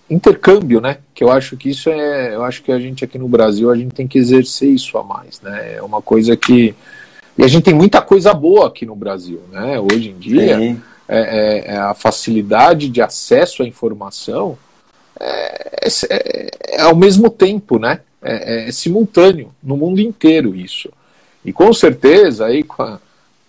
[0.08, 0.98] intercâmbio, né?
[1.14, 3.76] Que eu acho que isso é, eu acho que a gente aqui no Brasil a
[3.76, 5.74] gente tem que exercer isso a mais, né?
[5.76, 6.74] É uma coisa que
[7.36, 9.80] e a gente tem muita coisa boa aqui no Brasil, né?
[9.80, 10.76] Hoje em dia é,
[11.08, 14.56] é, é, a facilidade de acesso à informação
[15.22, 18.00] é, é, é ao mesmo tempo, né?
[18.24, 20.88] É, simultâneo no mundo inteiro isso.
[21.44, 23.00] E com certeza aí com, a,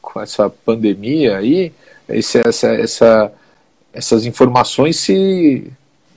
[0.01, 1.71] com essa pandemia aí,
[2.09, 3.31] esse, essa, essa,
[3.93, 5.71] essas informações se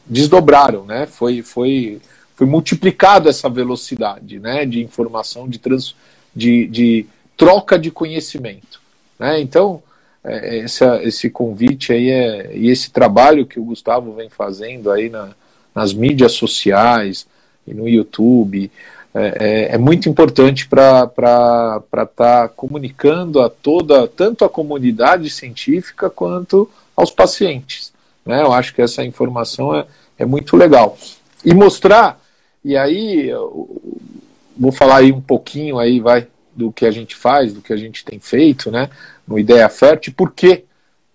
[0.06, 1.06] desdobraram, né?
[1.06, 2.00] Foi, foi,
[2.34, 4.64] foi multiplicado essa velocidade, né?
[4.64, 5.94] De informação, de, trans,
[6.34, 8.80] de, de troca de conhecimento,
[9.18, 9.40] né?
[9.40, 9.82] Então,
[10.24, 15.08] é, esse, esse convite aí é, e esse trabalho que o Gustavo vem fazendo aí
[15.08, 15.34] na,
[15.76, 17.26] nas mídias sociais
[17.66, 18.70] e no YouTube
[19.14, 26.10] é, é, é muito importante para estar tá comunicando a toda, tanto a comunidade científica
[26.10, 27.92] quanto aos pacientes.
[28.24, 28.42] Né?
[28.42, 29.86] Eu acho que essa informação é,
[30.18, 30.98] é muito legal.
[31.44, 32.20] E mostrar,
[32.64, 33.30] e aí
[34.56, 37.76] vou falar aí um pouquinho aí, vai, do que a gente faz, do que a
[37.76, 38.88] gente tem feito, né?
[39.28, 40.64] No Ideia Fértil, por quê?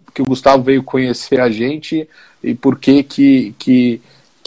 [0.06, 2.08] Porque o Gustavo veio conhecer a gente
[2.44, 4.02] e por que que, que,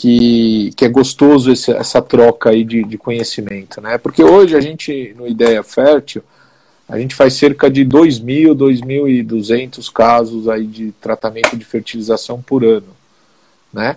[0.05, 3.97] que, que é gostoso esse, essa troca aí de, de conhecimento, né?
[3.97, 6.23] Porque hoje a gente, no Ideia Fértil,
[6.87, 12.89] a gente faz cerca de 2.000, 2.200 casos aí de tratamento de fertilização por ano,
[13.73, 13.97] né?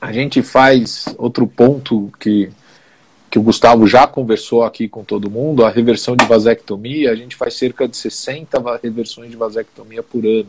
[0.00, 2.48] A gente faz outro ponto que,
[3.30, 7.36] que o Gustavo já conversou aqui com todo mundo, a reversão de vasectomia, a gente
[7.36, 10.48] faz cerca de 60 reversões de vasectomia por ano.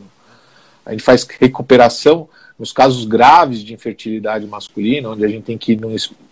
[0.86, 2.26] A gente faz recuperação
[2.60, 5.80] nos casos graves de infertilidade masculina, onde a gente tem que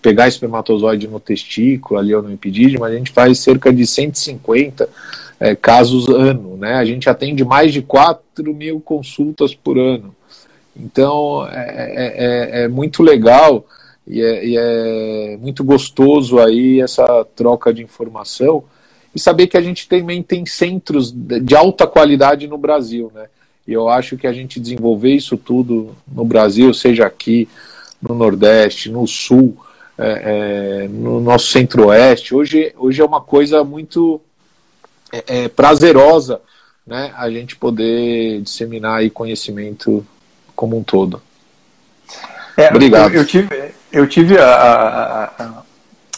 [0.03, 4.87] pegar espermatozoide no testículo ali ou no epidídimo, a gente faz cerca de 150
[5.41, 6.74] é, casos ano, né?
[6.74, 10.14] A gente atende mais de 4 mil consultas por ano.
[10.76, 13.64] Então é, é, é, é muito legal
[14.07, 18.64] e é, e é, muito gostoso aí essa troca de informação
[19.14, 23.29] e saber que a gente também tem centros de alta qualidade no Brasil, né?
[23.69, 27.47] E eu acho que a gente desenvolver isso tudo no Brasil, seja aqui
[28.01, 29.59] no Nordeste, no Sul,
[29.99, 34.23] é, é, no nosso Centro-Oeste, hoje, hoje é uma coisa muito
[35.12, 36.41] é, é, prazerosa
[36.87, 40.07] né, a gente poder disseminar aí conhecimento
[40.57, 41.21] como um todo.
[42.57, 43.12] É, Obrigado.
[43.12, 45.62] Eu, eu, tive, eu tive a, a, a,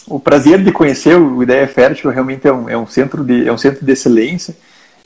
[0.07, 3.51] o prazer de conhecer o Ideia Fértil, realmente é um, é um, centro, de, é
[3.51, 4.55] um centro de excelência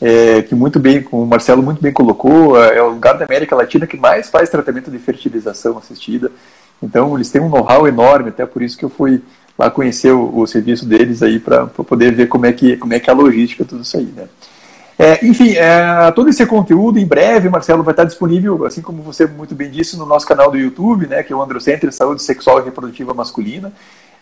[0.02, 3.26] é, que muito bem, como o Marcelo muito bem colocou, é, é o lugar da
[3.26, 6.32] América Latina que mais faz tratamento de fertilização assistida.
[6.82, 9.22] Então eles têm um know-how enorme, até por isso que eu fui
[9.58, 13.00] lá conhecer o, o serviço deles aí para poder ver como é que como é
[13.00, 14.28] que é a logística tudo isso aí, né?
[14.98, 19.26] É, enfim, é, todo esse conteúdo em breve, Marcelo, vai estar disponível, assim como você
[19.26, 22.62] muito bem disse, no nosso canal do YouTube, né, que é o Androcenter Saúde Sexual
[22.62, 23.74] e Reprodutiva Masculina.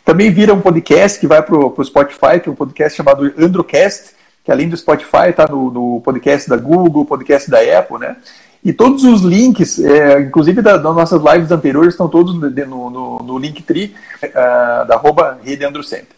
[0.03, 4.15] Também vira um podcast que vai para o Spotify, que é um podcast chamado Androcast,
[4.43, 8.17] que além do Spotify está no, no, podcast da Google, podcast da Apple, né?
[8.63, 13.19] E todos os links, é, inclusive da, das nossas lives anteriores, estão todos no, no,
[13.19, 16.15] no Linktree uh, da arroba Rede Androcenter.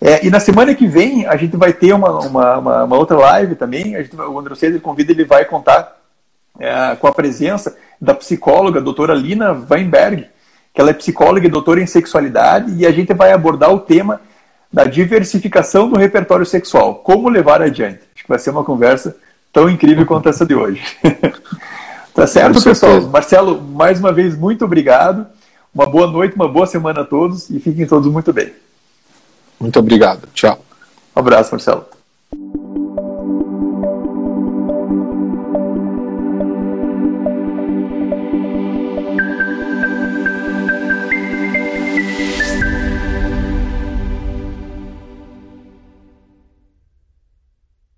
[0.00, 3.16] É, e na semana que vem a gente vai ter uma, uma, uma, uma outra
[3.18, 3.96] live também.
[3.96, 6.00] A gente, o Androcenter convida, ele vai contar
[6.58, 10.26] é, com a presença da psicóloga, a doutora Lina Weinberg,
[10.72, 14.20] que ela é psicóloga e doutora em sexualidade, e a gente vai abordar o tema
[14.72, 16.96] da diversificação do repertório sexual.
[16.96, 18.00] Como levar adiante?
[18.14, 19.16] Acho que vai ser uma conversa
[19.52, 20.82] tão incrível quanto essa de hoje.
[22.14, 23.02] tá certo, pessoal?
[23.02, 25.26] Marcelo, mais uma vez, muito obrigado.
[25.74, 28.52] Uma boa noite, uma boa semana a todos e fiquem todos muito bem.
[29.58, 30.28] Muito obrigado.
[30.32, 30.64] Tchau.
[31.14, 31.99] Um abraço, Marcelo.